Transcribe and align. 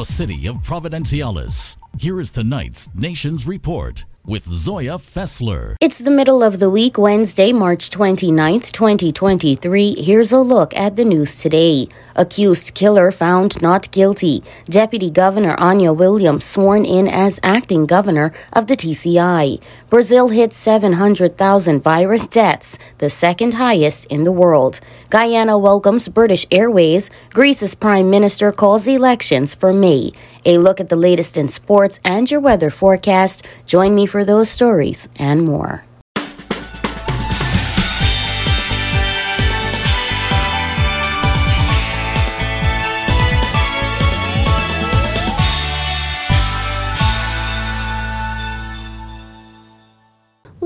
the 0.00 0.04
city 0.06 0.46
of 0.46 0.56
Providenciales, 0.62 1.76
here 1.98 2.20
is 2.20 2.30
tonight's 2.30 2.88
Nations 2.94 3.46
Report 3.46 4.06
with 4.30 4.44
Zoya 4.44 4.96
Fessler. 4.96 5.74
It's 5.80 5.98
the 5.98 6.08
middle 6.08 6.40
of 6.40 6.60
the 6.60 6.70
week, 6.70 6.96
Wednesday, 6.96 7.52
March 7.52 7.90
29th, 7.90 8.70
2023. 8.70 9.96
Here's 10.00 10.30
a 10.30 10.38
look 10.38 10.72
at 10.76 10.94
the 10.94 11.04
news 11.04 11.36
today. 11.42 11.88
Accused 12.14 12.74
killer 12.74 13.10
found 13.10 13.60
not 13.60 13.90
guilty. 13.90 14.44
Deputy 14.66 15.10
Governor 15.10 15.56
Anya 15.58 15.92
Williams 15.92 16.44
sworn 16.44 16.84
in 16.84 17.08
as 17.08 17.40
acting 17.42 17.86
governor 17.86 18.32
of 18.52 18.68
the 18.68 18.76
TCI. 18.76 19.60
Brazil 19.88 20.28
hit 20.28 20.52
700,000 20.52 21.82
virus 21.82 22.24
deaths, 22.28 22.78
the 22.98 23.10
second 23.10 23.54
highest 23.54 24.04
in 24.04 24.22
the 24.22 24.30
world. 24.30 24.78
Guyana 25.10 25.58
welcomes 25.58 26.08
British 26.08 26.46
Airways. 26.52 27.10
Greece's 27.30 27.74
prime 27.74 28.08
minister 28.08 28.52
calls 28.52 28.86
elections 28.86 29.56
for 29.56 29.72
May. 29.72 30.12
A 30.44 30.58
look 30.58 30.80
at 30.80 30.88
the 30.88 30.96
latest 30.96 31.36
in 31.36 31.48
sports 31.48 31.98
and 32.04 32.30
your 32.30 32.40
weather 32.40 32.70
forecast. 32.70 33.46
Join 33.66 33.94
me 33.94 34.06
for 34.06 34.24
those 34.24 34.50
stories 34.50 35.08
and 35.16 35.44
more. 35.44 35.84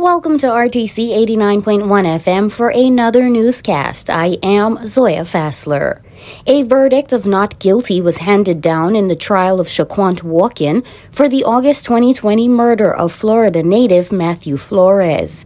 Welcome 0.04 0.36
to 0.38 0.46
RTC 0.48 1.16
89.1 1.26 1.82
FM 2.20 2.52
for 2.52 2.68
another 2.68 3.28
newscast. 3.30 4.10
I 4.10 4.36
am 4.42 4.86
Zoya 4.86 5.22
Fassler. 5.24 6.03
A 6.46 6.62
verdict 6.62 7.12
of 7.12 7.26
not 7.26 7.58
guilty 7.58 8.00
was 8.00 8.18
handed 8.18 8.60
down 8.60 8.94
in 8.96 9.08
the 9.08 9.16
trial 9.16 9.60
of 9.60 9.66
Shaquant 9.66 10.22
Walkin 10.22 10.84
for 11.10 11.28
the 11.28 11.44
August 11.44 11.84
2020 11.84 12.48
murder 12.48 12.92
of 12.92 13.12
Florida 13.12 13.62
native 13.62 14.12
Matthew 14.12 14.56
Flores. 14.56 15.44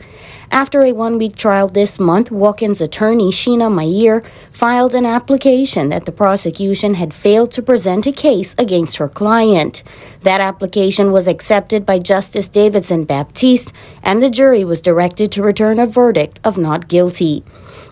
After 0.50 0.82
a 0.82 0.92
one 0.92 1.18
week 1.18 1.36
trial 1.36 1.68
this 1.68 2.00
month, 2.00 2.30
Walken's 2.30 2.80
attorney, 2.80 3.30
Sheena 3.30 3.72
Mayer, 3.72 4.22
filed 4.50 4.94
an 4.94 5.04
application 5.04 5.90
that 5.90 6.06
the 6.06 6.12
prosecution 6.12 6.94
had 6.94 7.12
failed 7.12 7.52
to 7.52 7.62
present 7.62 8.06
a 8.06 8.12
case 8.12 8.54
against 8.56 8.96
her 8.96 9.10
client. 9.10 9.82
That 10.22 10.40
application 10.40 11.12
was 11.12 11.26
accepted 11.26 11.84
by 11.84 11.98
Justice 11.98 12.48
Davidson 12.48 13.04
Baptiste, 13.04 13.74
and 14.02 14.22
the 14.22 14.30
jury 14.30 14.64
was 14.64 14.80
directed 14.80 15.30
to 15.32 15.42
return 15.42 15.78
a 15.78 15.86
verdict 15.86 16.40
of 16.42 16.56
not 16.56 16.88
guilty. 16.88 17.44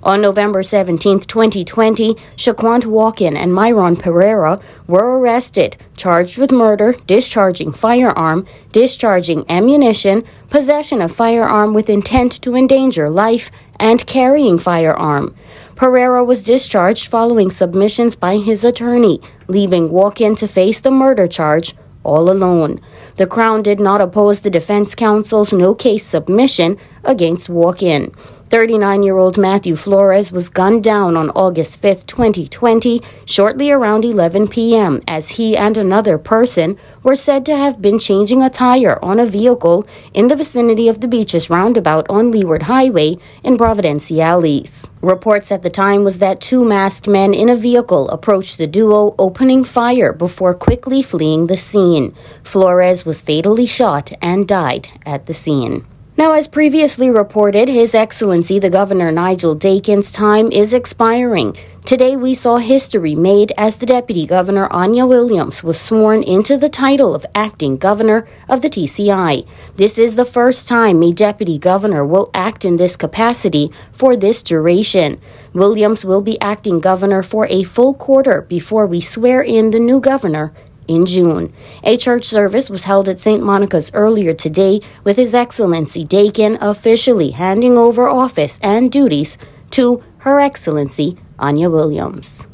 On 0.07 0.21
November 0.21 0.62
17, 0.62 1.19
2020, 1.23 2.15
Shaquant 2.37 2.85
Walken 2.85 3.35
and 3.35 3.53
Myron 3.53 3.97
Pereira 3.97 4.61
were 4.87 5.19
arrested, 5.19 5.77
charged 5.97 6.39
with 6.39 6.53
murder, 6.53 6.93
discharging 7.09 7.73
firearm, 7.73 8.47
discharging 8.71 9.45
ammunition, 9.49 10.23
possession 10.49 11.03
of 11.03 11.11
firearm 11.11 11.75
with 11.75 11.91
intent 11.91 12.41
to 12.43 12.55
endanger 12.55 13.11
life, 13.11 13.51
and 13.81 14.07
carrying 14.07 14.61
firearm. 14.61 15.34
Pereira 15.75 16.23
was 16.23 16.45
discharged 16.45 17.09
following 17.09 17.51
submissions 17.51 18.15
by 18.15 18.37
his 18.37 18.62
attorney, 18.62 19.21
leaving 19.49 19.89
Walken 19.89 20.37
to 20.39 20.47
face 20.47 20.79
the 20.79 20.93
murder 20.93 21.27
charge 21.27 21.75
all 22.05 22.31
alone. 22.31 22.81
The 23.17 23.27
Crown 23.27 23.65
did 23.65 23.81
not 23.81 24.01
oppose 24.01 24.41
the 24.41 24.51
defense 24.51 24.95
counsel's 24.95 25.53
no 25.53 25.75
case 25.75 26.07
submission 26.07 26.79
against 27.03 27.49
Walken. 27.49 28.15
39 28.49 29.03
year 29.03 29.17
old 29.17 29.37
Matthew 29.37 29.75
Flores 29.75 30.31
was 30.31 30.49
gunned 30.49 30.85
down 30.85 31.17
on 31.17 31.31
August 31.31 31.83
5, 31.83 32.07
2020, 32.07 33.03
shortly 33.25 33.73
around 33.73 34.05
11 34.05 34.47
p.m., 34.47 35.03
as 35.09 35.31
he 35.31 35.57
and 35.57 35.77
another 35.77 36.17
person 36.17 36.79
were 37.03 37.17
said 37.17 37.45
to 37.47 37.56
have 37.56 37.83
been 37.83 37.99
changing 37.99 38.43
a 38.43 38.49
tire 38.49 39.05
on 39.05 39.19
a 39.19 39.27
vehicle 39.27 39.85
in 40.15 40.29
the 40.29 40.37
vicinity 40.37 40.87
of 40.87 41.01
the 41.01 41.09
Beaches 41.09 41.51
roundabout 41.51 42.06
on 42.09 42.31
Leeward 42.31 42.65
Highway 42.65 43.17
in 43.43 43.59
Providenciales. 43.59 44.89
Reports 45.03 45.51
at 45.51 45.62
the 45.62 45.71
time 45.71 46.05
was 46.05 46.21
that 46.21 46.41
two 46.41 46.65
masked 46.65 47.09
men 47.09 47.35
in 47.35 47.49
a 47.49 47.56
vehicle 47.56 48.09
approached 48.11 48.59
the 48.59 48.69
duo, 48.69 49.17
opening 49.19 49.65
fire 49.65 50.12
before 50.12 50.55
quickly 50.55 51.03
fleeing 51.03 51.49
the 51.49 51.56
scene. 51.56 52.15
Flores 52.45 53.05
was 53.05 53.23
fatally 53.23 53.67
shot 53.67 54.12
and 54.23 54.47
died 54.47 54.89
at 55.05 55.27
the 55.27 55.35
scene. 55.35 55.85
Now, 56.19 56.32
as 56.32 56.49
previously 56.49 57.10
reported, 57.10 57.69
His 57.69 57.94
Excellency 57.94 58.59
the 58.59 58.71
Governor 58.71 59.12
Nigel 59.12 59.54
Dakin's 59.54 60.10
time 60.10 60.50
is 60.50 60.72
expiring. 60.72 61.54
Today, 61.84 62.16
we 62.16 62.34
saw 62.34 62.56
history 62.56 63.15
made 63.15 63.53
as 63.59 63.77
the 63.77 63.84
Deputy 63.84 64.26
Governor 64.26 64.66
Anya 64.72 65.05
Williams 65.05 65.62
was 65.62 65.78
sworn 65.78 66.22
into 66.22 66.56
the 66.56 66.71
title 66.71 67.15
of 67.15 67.26
Acting 67.34 67.76
Governor 67.76 68.26
of 68.49 68.62
the 68.62 68.71
TCI. 68.71 69.47
This 69.76 69.99
is 69.99 70.16
the 70.16 70.25
first 70.25 70.66
time 70.66 71.03
a 71.03 71.12
Deputy 71.12 71.59
Governor 71.59 72.06
will 72.06 72.31
act 72.32 72.65
in 72.65 72.78
this 72.78 72.97
capacity 72.97 73.71
for 73.93 74.16
this 74.16 74.43
duration. 74.43 75.21
Williams 75.53 76.03
will 76.03 76.22
be 76.22 76.41
acting 76.41 76.81
governor 76.81 77.22
for 77.22 77.47
a 77.50 77.62
full 77.62 77.93
quarter 77.93 78.41
before 78.41 78.87
we 78.87 79.03
swear 79.03 79.43
in 79.43 79.71
the 79.71 79.78
new 79.78 80.00
governor 80.00 80.55
in 80.89 81.07
June. 81.07 81.53
A 81.85 81.97
church 81.97 82.25
service 82.25 82.71
was 82.71 82.85
held 82.85 83.09
at 83.09 83.21
St. 83.21 83.43
Monica's 83.43 83.91
earlier 83.95 84.35
today 84.35 84.81
with 85.05 85.17
His 85.17 85.35
Excellency 85.35 86.05
Dakin 86.05 86.59
officially 86.61 87.31
handing 87.31 87.77
over 87.77 88.09
office 88.09 88.59
and 88.63 88.91
duties 88.91 89.39
to 89.71 90.03
Her 90.19 90.41
Excellency 90.41 91.19
Anya 91.39 91.71
Williams. 91.71 92.45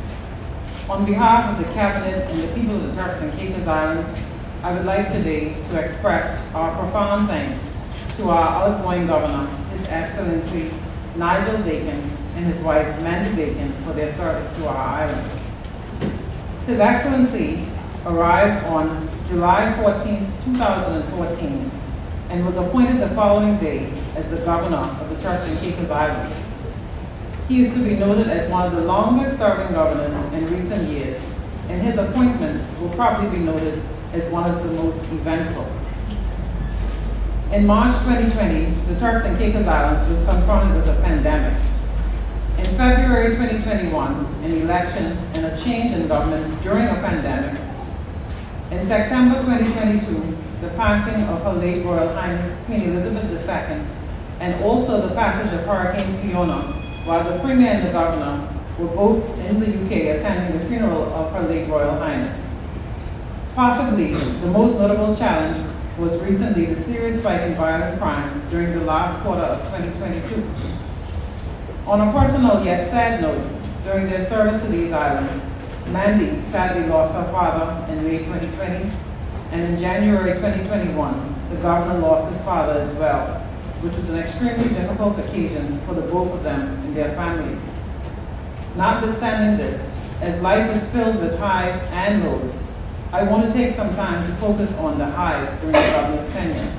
On 0.89 1.05
behalf 1.05 1.59
of 1.59 1.67
the 1.67 1.73
Cabinet 1.73 2.31
and 2.31 2.43
the 2.43 2.49
people 2.55 2.77
of 2.77 2.95
the 2.95 3.03
Turks 3.03 3.23
and 3.23 3.33
Caicos 3.35 3.67
Islands, 3.67 4.11
I 4.63 4.73
would 4.77 4.85
like 4.85 5.11
today 5.13 5.55
to 5.71 5.79
express 5.81 6.53
our 6.55 6.77
profound 6.79 7.29
thanks 7.29 7.65
to 8.17 8.31
our 8.31 8.69
outgoing 8.69 9.07
Governor, 9.07 9.47
His 9.77 9.89
Excellency 9.89 10.71
Nigel 11.17 11.63
Dakin, 11.63 12.11
and 12.37 12.47
his 12.47 12.63
wife 12.63 12.87
Mandy 13.03 13.37
Dakin 13.37 13.73
for 13.85 13.93
their 13.93 14.13
service 14.15 14.55
to 14.57 14.69
our 14.69 14.77
islands. 14.77 15.35
His 16.67 16.81
Excellency 16.81 17.67
arrived 18.07 18.67
on 18.67 19.09
July 19.29 19.73
14, 19.81 20.27
2014, 20.45 21.71
and 22.31 22.47
was 22.47 22.57
appointed 22.57 23.01
the 23.01 23.09
following 23.15 23.57
day 23.59 23.93
as 24.17 24.31
the 24.31 24.39
governor 24.45 24.77
of 25.01 25.09
the 25.09 25.17
Turks 25.23 25.49
and 25.49 25.59
Caicos 25.61 25.91
Islands. 25.91 26.37
He 27.49 27.63
is 27.63 27.75
to 27.75 27.81
be 27.81 27.97
noted 27.97 28.29
as 28.29 28.51
one 28.51 28.67
of 28.67 28.73
the 28.73 28.83
longest 28.83 29.39
serving 29.39 29.73
governors 29.75 30.33
in 30.33 30.47
recent 30.47 30.89
years, 30.89 31.23
and 31.69 31.81
his 31.81 31.97
appointment 31.97 32.81
will 32.81 32.91
probably 32.91 33.39
be 33.39 33.45
noted 33.45 33.81
as 34.13 34.29
one 34.31 34.51
of 34.51 34.63
the 34.65 34.73
most 34.83 35.01
eventful. 35.13 35.67
In 37.53 37.67
March 37.67 37.97
2020, 38.05 38.65
the 38.93 38.99
Turks 38.99 39.27
and 39.27 39.39
Caicos 39.39 39.67
Islands 39.67 40.09
was 40.09 40.25
confronted 40.25 40.75
with 40.75 40.89
a 40.89 41.01
pandemic. 41.03 41.55
In 42.59 42.65
February 42.77 43.37
2021, 43.37 44.15
an 44.45 44.53
election 44.53 45.05
and 45.35 45.47
a 45.47 45.63
change 45.63 45.95
in 45.95 46.09
government 46.09 46.63
during 46.63 46.87
a 46.87 46.95
pandemic 46.95 47.61
in 48.73 48.87
September 48.87 49.39
2022, 49.43 50.39
the 50.63 50.69
passing 50.71 51.23
of 51.25 51.43
Her 51.43 51.53
late 51.53 51.85
Royal 51.85 52.09
Highness 52.15 52.59
Queen 52.65 52.81
Elizabeth 52.81 53.31
II, 53.31 53.85
and 54.41 54.65
also 54.65 55.07
the 55.07 55.15
passage 55.15 55.53
of 55.53 55.67
Hurricane 55.67 56.19
Fiona, 56.23 56.73
while 57.05 57.23
the 57.23 57.39
Premier 57.41 57.69
and 57.69 57.87
the 57.87 57.93
Governor 57.93 58.49
were 58.79 58.87
both 58.87 59.39
in 59.41 59.61
the 59.61 59.67
UK 59.67 60.17
attending 60.17 60.59
the 60.59 60.67
funeral 60.67 61.13
of 61.13 61.33
Her 61.35 61.43
late 61.49 61.69
Royal 61.69 61.99
Highness. 61.99 62.49
Possibly 63.55 64.15
the 64.15 64.47
most 64.47 64.79
notable 64.79 65.15
challenge 65.17 65.67
was 65.99 66.19
recently 66.23 66.65
the 66.65 66.81
serious 66.81 67.21
spike 67.21 67.43
in 67.43 67.55
violent 67.55 68.01
crime 68.01 68.43
during 68.49 68.73
the 68.73 68.87
last 68.87 69.23
quarter 69.23 69.43
of 69.43 69.63
2022. 69.65 70.51
On 71.87 72.09
a 72.09 72.11
personal 72.11 72.65
yet 72.65 72.89
sad 72.89 73.21
note, 73.21 73.45
during 73.85 74.07
their 74.07 74.25
service 74.25 74.63
to 74.63 74.69
these 74.71 74.93
islands, 74.93 75.52
Mandy 75.89 76.41
sadly 76.43 76.89
lost 76.89 77.15
her 77.15 77.31
father 77.33 77.93
in 77.93 78.05
May 78.05 78.19
2020, 78.19 78.91
and 79.51 79.61
in 79.61 79.81
January 79.81 80.35
2021, 80.35 81.35
the 81.51 81.57
governor 81.57 81.99
lost 81.99 82.33
his 82.33 82.41
father 82.43 82.81
as 82.81 82.95
well, 82.97 83.41
which 83.81 83.95
was 83.95 84.09
an 84.09 84.19
extremely 84.19 84.69
difficult 84.69 85.19
occasion 85.19 85.81
for 85.87 85.95
the 85.95 86.03
both 86.03 86.33
of 86.33 86.43
them 86.43 86.61
and 86.61 86.97
their 86.97 87.11
families. 87.15 87.61
Notwithstanding 88.77 89.59
this, 89.59 89.99
as 90.23 90.41
life 90.41 90.75
is 90.75 90.89
filled 90.91 91.21
with 91.21 91.39
highs 91.39 91.83
and 91.91 92.25
lows, 92.25 92.63
I 93.13 93.25
want 93.25 93.47
to 93.47 93.53
take 93.53 93.75
some 93.75 93.95
time 93.95 94.27
to 94.27 94.37
focus 94.37 94.75
on 94.79 94.97
the 94.97 95.05
highs 95.05 95.61
during 95.61 95.75
the 95.75 95.81
governor's 95.81 96.33
tenure. 96.33 96.73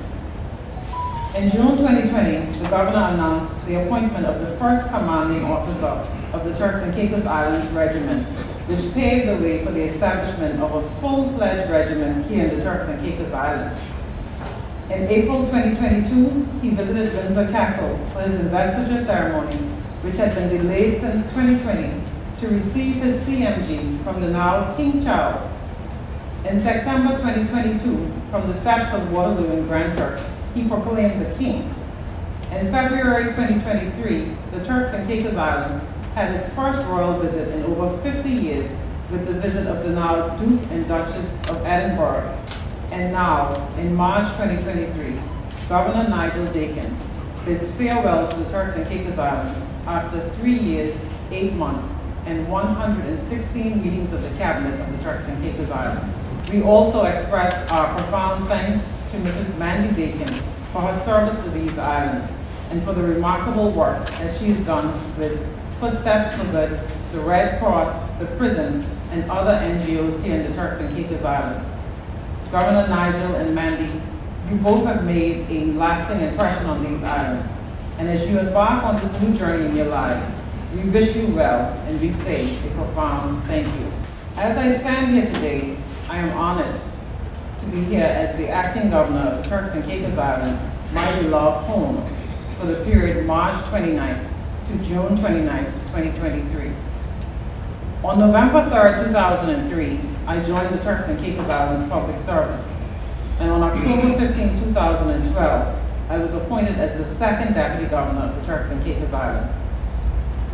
In 1.35 1.51
June 1.51 1.77
2020, 1.77 2.59
the 2.59 2.69
governor 2.69 3.13
announced 3.13 3.63
the 3.67 3.83
appointment 3.83 4.25
of 4.25 4.39
the 4.39 4.57
first 4.57 4.89
commanding 4.89 5.43
officer 5.43 6.07
of 6.33 6.43
the 6.45 6.57
Turks 6.57 6.81
and 6.81 6.93
Caicos 6.95 7.27
Islands 7.27 7.71
Regiment 7.73 8.27
which 8.67 8.93
paved 8.93 9.27
the 9.27 9.43
way 9.43 9.63
for 9.63 9.71
the 9.71 9.83
establishment 9.83 10.61
of 10.61 10.73
a 10.73 11.01
full-fledged 11.01 11.69
regiment 11.69 12.25
here 12.27 12.47
in 12.47 12.57
the 12.57 12.63
Turks 12.63 12.87
and 12.87 13.01
Caicos 13.01 13.33
Islands. 13.33 13.79
In 14.89 15.07
April 15.07 15.45
2022, 15.45 16.59
he 16.61 16.69
visited 16.69 17.13
Windsor 17.13 17.51
Castle 17.51 17.97
for 18.13 18.21
his 18.21 18.39
investiture 18.39 19.03
ceremony, 19.03 19.57
which 20.01 20.15
had 20.15 20.33
been 20.35 20.49
delayed 20.49 20.99
since 21.01 21.25
2020, 21.33 22.01
to 22.39 22.47
receive 22.49 22.95
his 22.95 23.21
CMG 23.23 24.01
from 24.03 24.21
the 24.21 24.29
now 24.29 24.73
King 24.75 25.03
Charles. 25.03 25.49
In 26.45 26.59
September 26.59 27.17
2022, 27.17 28.11
from 28.29 28.47
the 28.49 28.57
steps 28.57 28.93
of 28.93 29.11
Waterloo 29.11 29.51
in 29.51 29.67
Grand 29.67 29.97
Turk, 29.97 30.21
he 30.53 30.67
proclaimed 30.67 31.25
the 31.25 31.33
king. 31.35 31.73
In 32.51 32.71
February 32.71 33.25
2023, 33.25 34.37
the 34.51 34.65
Turks 34.65 34.93
and 34.93 35.07
Caicos 35.07 35.35
Islands 35.35 35.83
had 36.13 36.35
its 36.35 36.53
first 36.53 36.87
royal 36.87 37.19
visit 37.19 37.47
in 37.49 37.63
over 37.63 37.97
50 38.03 38.29
years 38.29 38.69
with 39.09 39.25
the 39.25 39.33
visit 39.33 39.65
of 39.65 39.83
the 39.83 39.89
now 39.89 40.27
Duke 40.37 40.61
and 40.69 40.87
Duchess 40.87 41.49
of 41.49 41.65
Edinburgh. 41.65 42.37
And 42.91 43.11
now, 43.11 43.67
in 43.77 43.95
March 43.95 44.27
2023, 44.37 45.19
Governor 45.67 46.07
Nigel 46.09 46.45
Dakin 46.53 46.95
bids 47.45 47.73
farewell 47.75 48.27
to 48.27 48.37
the 48.37 48.49
Turks 48.51 48.75
and 48.75 48.87
Caicos 48.87 49.17
Islands 49.17 49.57
after 49.87 50.29
three 50.37 50.57
years, 50.57 50.95
eight 51.31 51.53
months, 51.53 51.91
and 52.25 52.47
116 52.47 53.83
meetings 53.83 54.13
of 54.13 54.21
the 54.21 54.37
Cabinet 54.37 54.79
of 54.79 54.97
the 54.97 55.03
Turks 55.03 55.27
and 55.27 55.43
Caicos 55.43 55.71
Islands. 55.71 56.15
We 56.51 56.61
also 56.61 57.05
express 57.05 57.67
our 57.71 57.91
profound 57.91 58.47
thanks 58.47 58.85
to 59.11 59.17
Mrs. 59.17 59.57
Mandy 59.57 59.95
Dakin 59.95 60.31
for 60.71 60.81
her 60.81 60.99
service 60.99 61.43
to 61.45 61.49
these 61.49 61.77
islands 61.79 62.31
and 62.69 62.83
for 62.83 62.93
the 62.93 63.01
remarkable 63.01 63.71
work 63.71 64.05
that 64.05 64.39
she 64.39 64.49
has 64.49 64.65
done 64.65 64.87
with 65.17 65.41
Footsteps 65.83 66.37
for 66.37 66.45
the 66.45 67.19
Red 67.19 67.59
Cross, 67.59 68.07
the 68.17 68.25
prison, 68.37 68.85
and 69.11 69.29
other 69.29 69.51
NGOs 69.51 70.23
here 70.23 70.39
in 70.39 70.49
the 70.49 70.55
Turks 70.55 70.79
and 70.79 70.95
Caicos 70.95 71.25
Islands. 71.25 71.69
Governor 72.51 72.87
Nigel 72.87 73.35
and 73.35 73.53
Mandy, 73.53 74.01
you 74.49 74.55
both 74.61 74.85
have 74.85 75.03
made 75.03 75.45
a 75.51 75.65
lasting 75.73 76.21
impression 76.21 76.67
on 76.67 76.85
these 76.85 77.03
islands. 77.03 77.51
And 77.97 78.07
as 78.07 78.25
you 78.29 78.39
embark 78.39 78.81
on 78.85 79.01
this 79.01 79.21
new 79.21 79.37
journey 79.37 79.65
in 79.65 79.75
your 79.75 79.87
lives, 79.87 80.33
we 80.73 80.89
wish 80.89 81.17
you 81.17 81.27
well 81.35 81.73
and 81.85 81.99
we 81.99 82.13
say 82.13 82.45
a 82.45 82.75
profound 82.75 83.43
thank 83.43 83.67
you. 83.67 83.91
As 84.37 84.57
I 84.57 84.77
stand 84.77 85.13
here 85.13 85.25
today, 85.33 85.75
I 86.07 86.19
am 86.19 86.37
honored 86.37 86.79
to 87.59 87.65
be 87.65 87.83
here 87.83 88.05
as 88.05 88.37
the 88.37 88.47
acting 88.47 88.89
governor 88.89 89.31
of 89.31 89.43
the 89.43 89.49
Turks 89.49 89.73
and 89.73 89.83
Caicos 89.83 90.17
Islands, 90.17 90.63
my 90.93 91.21
beloved 91.21 91.67
home, 91.67 92.09
for 92.57 92.67
the 92.67 92.85
period 92.85 93.25
March 93.25 93.61
29th 93.65 94.32
to 94.67 94.77
June 94.77 95.17
29, 95.17 95.65
2023. 95.65 96.71
On 98.03 98.19
November 98.19 98.61
3rd, 98.69 99.05
2003, 99.05 99.99
I 100.25 100.43
joined 100.43 100.73
the 100.73 100.83
Turks 100.83 101.09
and 101.09 101.19
Caicos 101.19 101.49
Islands 101.49 101.89
Public 101.89 102.19
Service. 102.21 102.65
And 103.39 103.51
on 103.51 103.63
October 103.63 104.17
15, 104.17 104.63
2012, 104.65 105.79
I 106.09 106.17
was 106.17 106.33
appointed 106.33 106.77
as 106.77 106.97
the 106.97 107.05
second 107.05 107.53
Deputy 107.53 107.89
Governor 107.89 108.21
of 108.21 108.35
the 108.35 108.45
Turks 108.45 108.71
and 108.71 108.83
Caicos 108.83 109.13
Islands. 109.13 109.53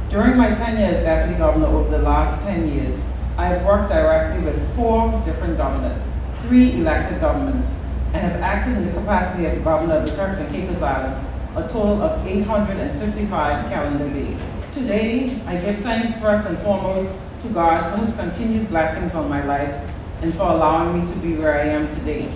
During 0.10 0.38
my 0.38 0.56
tenure 0.56 0.96
as 0.96 1.04
Deputy 1.04 1.38
Governor 1.38 1.68
over 1.68 1.90
the 1.90 2.04
last 2.04 2.44
10 2.46 2.68
years, 2.74 3.00
I 3.38 3.48
have 3.48 3.64
worked 3.64 3.90
directly 3.90 4.44
with 4.44 4.76
four 4.76 5.12
different 5.26 5.58
governors, 5.58 6.12
three 6.44 6.74
elected 6.80 7.22
governments, 7.22 7.68
and 8.14 8.18
have 8.18 8.42
acted 8.42 8.78
in 8.78 8.88
the 8.88 8.94
capacity 8.94 9.46
of 9.46 9.64
Governor 9.64 9.98
of 9.98 10.06
the 10.10 10.16
Turks 10.16 10.40
and 10.40 10.50
Caicos 10.52 10.82
Islands 10.82 11.29
a 11.60 11.68
total 11.68 12.02
of 12.02 12.26
855 12.26 13.70
calendar 13.70 14.10
days. 14.10 14.42
Today, 14.74 15.42
I 15.46 15.58
give 15.58 15.80
thanks 15.80 16.18
first 16.20 16.48
and 16.48 16.58
foremost 16.60 17.20
to 17.42 17.50
God 17.50 17.94
for 17.94 18.06
his 18.06 18.16
continued 18.16 18.70
blessings 18.70 19.14
on 19.14 19.30
my 19.30 19.44
life 19.44 19.74
and 20.22 20.34
for 20.34 20.44
allowing 20.44 21.06
me 21.06 21.14
to 21.14 21.20
be 21.20 21.36
where 21.36 21.56
I 21.56 21.66
am 21.66 21.94
today. 21.96 22.32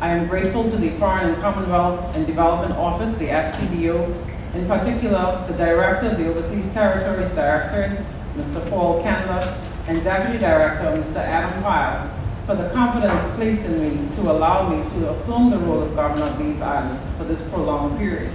I 0.00 0.08
am 0.10 0.28
grateful 0.28 0.64
to 0.64 0.76
the 0.76 0.90
Foreign 0.98 1.28
and 1.28 1.42
Commonwealth 1.42 2.16
and 2.16 2.26
Development 2.26 2.72
Office, 2.78 3.18
the 3.18 3.28
FCDO, 3.28 4.54
in 4.54 4.66
particular, 4.66 5.44
the 5.48 5.54
Director 5.54 6.08
of 6.08 6.18
the 6.18 6.28
Overseas 6.28 6.72
Territories 6.72 7.32
Directorate, 7.34 8.00
Mr. 8.34 8.68
Paul 8.70 9.02
Candler, 9.02 9.42
and 9.88 10.02
Deputy 10.02 10.38
Director, 10.38 10.84
Mr. 10.84 11.16
Adam 11.16 11.62
Pyle, 11.62 12.10
for 12.46 12.56
the 12.56 12.68
confidence 12.70 13.34
placed 13.36 13.64
in 13.66 13.78
me 13.80 14.16
to 14.16 14.22
allow 14.22 14.68
me 14.68 14.82
to 14.82 15.10
assume 15.10 15.50
the 15.50 15.58
role 15.58 15.82
of 15.82 15.94
governor 15.94 16.24
of 16.24 16.38
these 16.38 16.60
islands 16.60 17.00
for 17.16 17.24
this 17.24 17.48
prolonged 17.48 17.96
period. 17.98 18.32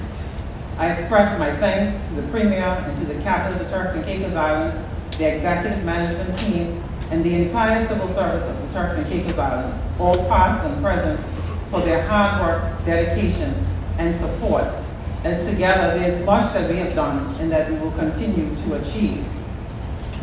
I 0.78 0.92
express 0.94 1.38
my 1.40 1.56
thanks 1.58 2.08
to 2.10 2.22
the 2.22 2.28
Premier 2.30 2.60
and 2.60 3.00
to 3.00 3.14
the 3.14 3.22
Cabinet 3.24 3.60
of 3.60 3.68
the 3.68 3.74
Turks 3.74 3.96
and 3.96 4.06
Caicos 4.06 4.34
Islands, 4.34 5.18
the 5.18 5.36
executive 5.36 5.84
management 5.84 6.40
team, 6.40 6.84
and 7.10 7.24
the 7.24 7.34
entire 7.34 7.86
civil 7.88 8.08
service 8.14 8.48
of 8.48 8.62
the 8.62 8.74
Turks 8.74 8.98
and 8.98 9.08
Caicos 9.08 9.38
Islands, 9.38 9.84
all 10.00 10.16
past 10.28 10.66
and 10.66 10.82
present, 10.82 11.20
for 11.72 11.82
their 11.82 12.08
hard 12.08 12.42
work, 12.42 12.86
dedication, 12.86 13.54
and 13.98 14.16
support, 14.16 14.66
as 15.24 15.50
together 15.50 16.00
there 16.00 16.10
is 16.10 16.24
much 16.26 16.54
that 16.54 16.70
we 16.70 16.78
have 16.78 16.96
done 16.96 17.36
and 17.42 17.52
that 17.52 17.70
we 17.70 17.78
will 17.78 17.92
continue 17.92 18.56
to 18.64 18.76
achieve. 18.76 19.26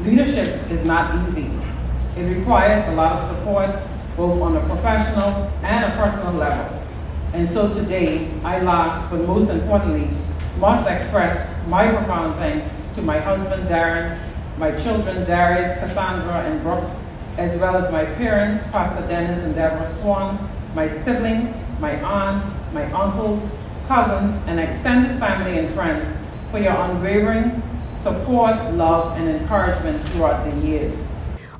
Leadership 0.00 0.70
is 0.70 0.84
not 0.84 1.28
easy. 1.28 1.50
It 2.16 2.38
requires 2.38 2.86
a 2.88 2.92
lot 2.92 3.20
of 3.20 3.36
support, 3.36 3.68
both 4.16 4.40
on 4.40 4.56
a 4.56 4.60
professional 4.66 5.50
and 5.62 5.92
a 5.92 5.96
personal 5.96 6.34
level. 6.34 6.80
And 7.32 7.48
so 7.48 7.74
today, 7.74 8.30
I 8.44 8.60
last, 8.60 9.10
but 9.10 9.26
most 9.26 9.50
importantly, 9.50 10.08
must 10.58 10.88
express 10.88 11.52
my 11.66 11.88
profound 11.88 12.36
thanks 12.36 12.72
to 12.94 13.02
my 13.02 13.18
husband, 13.18 13.68
Darren, 13.68 14.16
my 14.58 14.70
children, 14.80 15.24
Darius, 15.24 15.80
Cassandra, 15.80 16.44
and 16.44 16.62
Brooke, 16.62 16.88
as 17.36 17.58
well 17.58 17.76
as 17.76 17.90
my 17.90 18.04
parents, 18.04 18.62
Pastor 18.70 19.04
Dennis 19.08 19.40
and 19.40 19.56
Deborah 19.56 19.90
Swan, 19.94 20.38
my 20.76 20.88
siblings, 20.88 21.56
my 21.80 22.00
aunts, 22.00 22.46
my 22.72 22.88
uncles, 22.92 23.42
cousins, 23.88 24.40
and 24.46 24.60
extended 24.60 25.18
family 25.18 25.58
and 25.58 25.74
friends 25.74 26.16
for 26.52 26.60
your 26.60 26.76
unwavering 26.76 27.60
support, 27.96 28.54
love, 28.74 29.18
and 29.18 29.28
encouragement 29.28 30.00
throughout 30.10 30.44
the 30.48 30.56
years. 30.64 31.08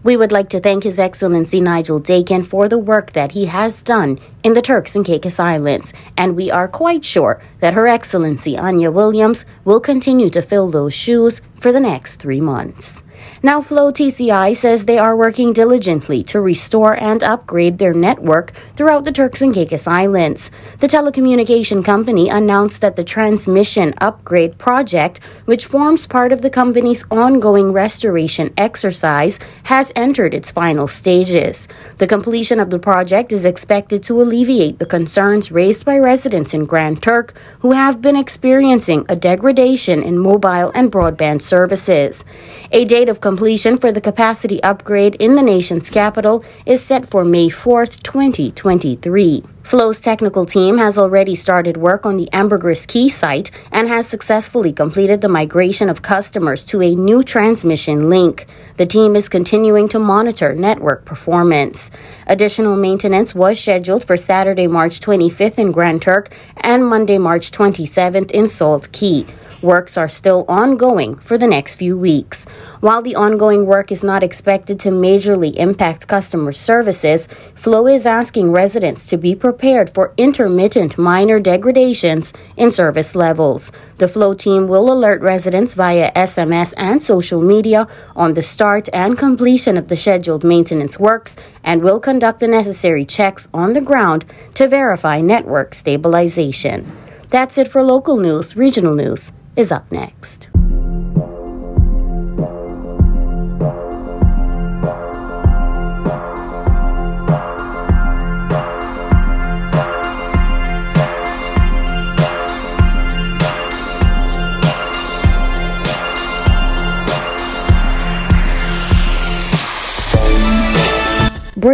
We 0.05 0.19
would 0.19 0.33
like 0.33 0.51
to 0.51 0.61
thank 0.61 0.85
His 0.85 0.99
Excellency 0.99 1.62
Nigel 1.62 1.99
Dakin 1.99 2.43
for 2.43 2.69
the 2.69 2.77
work 2.77 3.15
that 3.15 3.33
he 3.33 3.47
has 3.47 3.83
done 3.83 4.21
in 4.44 4.52
the 4.52 4.62
Turks 4.62 4.94
and 4.94 5.05
Caicos 5.06 5.41
Islands, 5.41 5.93
and 6.19 6.37
we 6.37 6.50
are 6.50 6.69
quite 6.69 7.05
sure 7.05 7.41
that 7.61 7.73
Her 7.73 7.88
Excellency 7.88 8.56
Anya 8.58 8.91
Williams 8.91 9.44
will 9.64 9.81
continue 9.81 10.29
to 10.31 10.43
fill 10.43 10.70
those 10.70 10.93
shoes 10.93 11.41
for 11.58 11.73
the 11.73 11.81
next 11.81 12.17
three 12.17 12.43
months. 12.43 13.02
Now, 13.43 13.61
Flow 13.61 13.93
TCI 13.93 14.56
says 14.56 14.85
they 14.87 14.99
are 14.99 15.17
working 15.17 15.52
diligently 15.52 16.23
to 16.25 16.41
restore 16.41 16.94
and 16.94 17.23
upgrade 17.23 17.79
their 17.79 17.93
network 17.93 18.52
throughout 18.75 19.05
the 19.05 19.12
Turks 19.12 19.43
and 19.43 19.55
Caicos 19.55 19.87
Islands. 19.87 20.50
The 20.81 20.88
telecommunication 20.88 21.85
company 21.85 22.28
announced 22.28 22.80
that 22.80 22.97
the 22.97 23.04
transmission 23.04 23.95
upgrade 23.99 24.59
project, 24.59 25.21
which 25.45 25.66
forms 25.66 26.07
part 26.07 26.33
of 26.33 26.42
the 26.42 26.50
company's 26.50 27.04
ongoing 27.11 27.73
restoration 27.73 28.52
exercise, 28.57 29.38
has 29.64 29.92
entered 29.95 30.35
its 30.35 30.50
final 30.50 30.88
stages. 30.88 31.69
The 31.99 32.07
completion 32.07 32.61
of 32.61 32.71
the 32.71 32.78
project 32.78 33.30
is 33.30 33.45
expected 33.45 34.02
to 34.04 34.21
alleviate 34.23 34.34
the 34.43 34.87
concerns 34.88 35.53
raised 35.53 35.85
by 35.85 35.97
residents 35.97 36.53
in 36.53 36.64
Grand 36.64 37.00
Turk 37.00 37.35
who 37.61 37.71
have 37.71 38.03
been 38.03 38.17
experiencing 38.17 39.07
a 39.09 39.14
degradation 39.14 40.03
in 40.03 40.19
mobile 40.19 40.73
and 40.75 40.91
broadband 40.91 41.41
services. 41.41 42.25
A 42.73 42.85
date 42.85 43.09
of 43.09 43.21
completion 43.21 43.79
for 43.79 43.93
the 43.93 44.00
capacity 44.00 44.61
upgrade 44.64 45.14
in 45.17 45.37
the 45.37 45.43
nation's 45.43 45.88
capital 45.88 46.45
is 46.67 46.83
set 46.83 47.07
for 47.07 47.25
May 47.25 47.49
4th, 47.49 48.03
2023. 48.03 49.53
Flow's 49.64 49.99
technical 49.99 50.44
team 50.44 50.76
has 50.76 50.99
already 50.99 51.35
started 51.35 51.78
work 51.78 52.04
on 52.04 52.18
the 52.18 52.28
Ambergris 52.35 52.85
Cay 52.85 53.09
site 53.09 53.50
and 53.73 53.88
has 53.88 54.06
successfully 54.06 54.75
completed 54.75 55.23
the 55.23 55.28
migration 55.28 55.88
of 55.88 56.02
customers 56.02 56.62
to 56.64 56.83
a 56.83 56.94
new 56.94 57.23
transmission 57.23 58.11
link. 58.11 58.47
The 58.76 58.85
team 58.85 59.16
is 59.16 59.30
continuing 59.30 59.88
to 59.88 59.99
monitor 59.99 60.54
network 60.54 61.06
performance. 61.06 61.90
Additional 62.26 62.76
maintenance 62.76 63.35
was 63.35 63.59
scheduled 63.59 64.04
for 64.04 64.18
Saturday, 64.18 64.66
March 64.66 65.00
25th 65.00 65.59
in 65.59 65.73
Grand 65.73 66.02
Turk 66.02 66.30
and 66.59 66.87
Monday, 66.87 67.16
March 67.16 67.50
27th 67.50 68.30
in 68.33 68.50
Salt 68.50 68.92
Cay. 68.92 69.25
Works 69.64 69.97
are 69.97 70.11
still 70.11 70.44
ongoing 70.47 71.16
for 71.16 71.38
the 71.38 71.47
next 71.47 71.76
few 71.76 71.97
weeks. 71.97 72.44
While 72.80 73.00
the 73.00 73.14
ongoing 73.14 73.64
work 73.64 73.90
is 73.90 74.04
not 74.04 74.23
expected 74.23 74.78
to 74.80 74.90
majorly 74.90 75.56
impact 75.56 76.06
customer 76.06 76.52
services, 76.52 77.26
Flow 77.54 77.87
is 77.87 78.04
asking 78.04 78.52
residents 78.52 79.06
to 79.06 79.16
be 79.16 79.35
prepared 79.35 79.94
for 79.94 80.12
intermittent 80.18 80.99
minor 80.99 81.40
degradations 81.40 82.30
in 82.59 82.73
service 82.73 83.14
levels. 83.14 83.73
The 83.97 84.06
Flow 84.06 84.35
team 84.35 84.68
will 84.68 84.92
alert 84.92 85.23
residents 85.23 85.73
via 85.73 86.12
SMS 86.12 86.75
and 86.76 87.02
social 87.02 87.40
media 87.40 87.88
on 88.14 88.35
the 88.35 88.42
start 88.42 88.90
and 88.92 89.16
completion 89.16 89.78
of 89.78 89.88
the 89.88 89.97
scheduled 89.97 90.44
maintenance 90.44 90.99
works 91.00 91.37
and 91.62 91.83
will 91.83 92.00
conduct 92.00 92.40
the 92.40 92.49
necessary 92.49 93.06
checks 93.06 93.49
on 93.54 93.73
the 93.73 93.80
ground 93.80 94.26
to 94.56 94.68
verify 94.68 95.23
network 95.23 95.73
stabilization. 95.73 96.94
That's 97.30 97.56
it 97.56 97.68
for 97.68 97.83
local 97.83 98.18
news, 98.18 98.56
regional 98.56 98.94
news 98.94 99.33
is 99.56 99.70
up 99.70 99.90
next. 99.92 100.49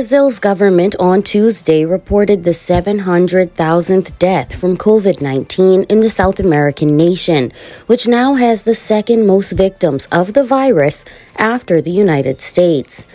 Brazil's 0.01 0.39
government 0.39 0.97
on 0.99 1.23
Tuesday 1.23 1.85
reported 1.85 2.43
the 2.43 2.53
700,000th 2.53 4.19
death 4.19 4.55
from 4.55 4.79
COVID 4.79 5.21
19 5.21 5.83
in 5.91 6.01
the 6.01 6.09
South 6.09 6.41
American 6.41 6.97
nation, 6.97 7.53
which 7.87 8.09
now 8.09 8.33
has 8.33 8.63
the 8.63 8.75
second 8.75 9.27
most 9.27 9.53
victims 9.53 10.09
of 10.11 10.33
the 10.33 10.43
virus 10.43 11.05
after 11.41 11.81
the 11.81 11.91
United 11.91 12.41
States. 12.41 13.07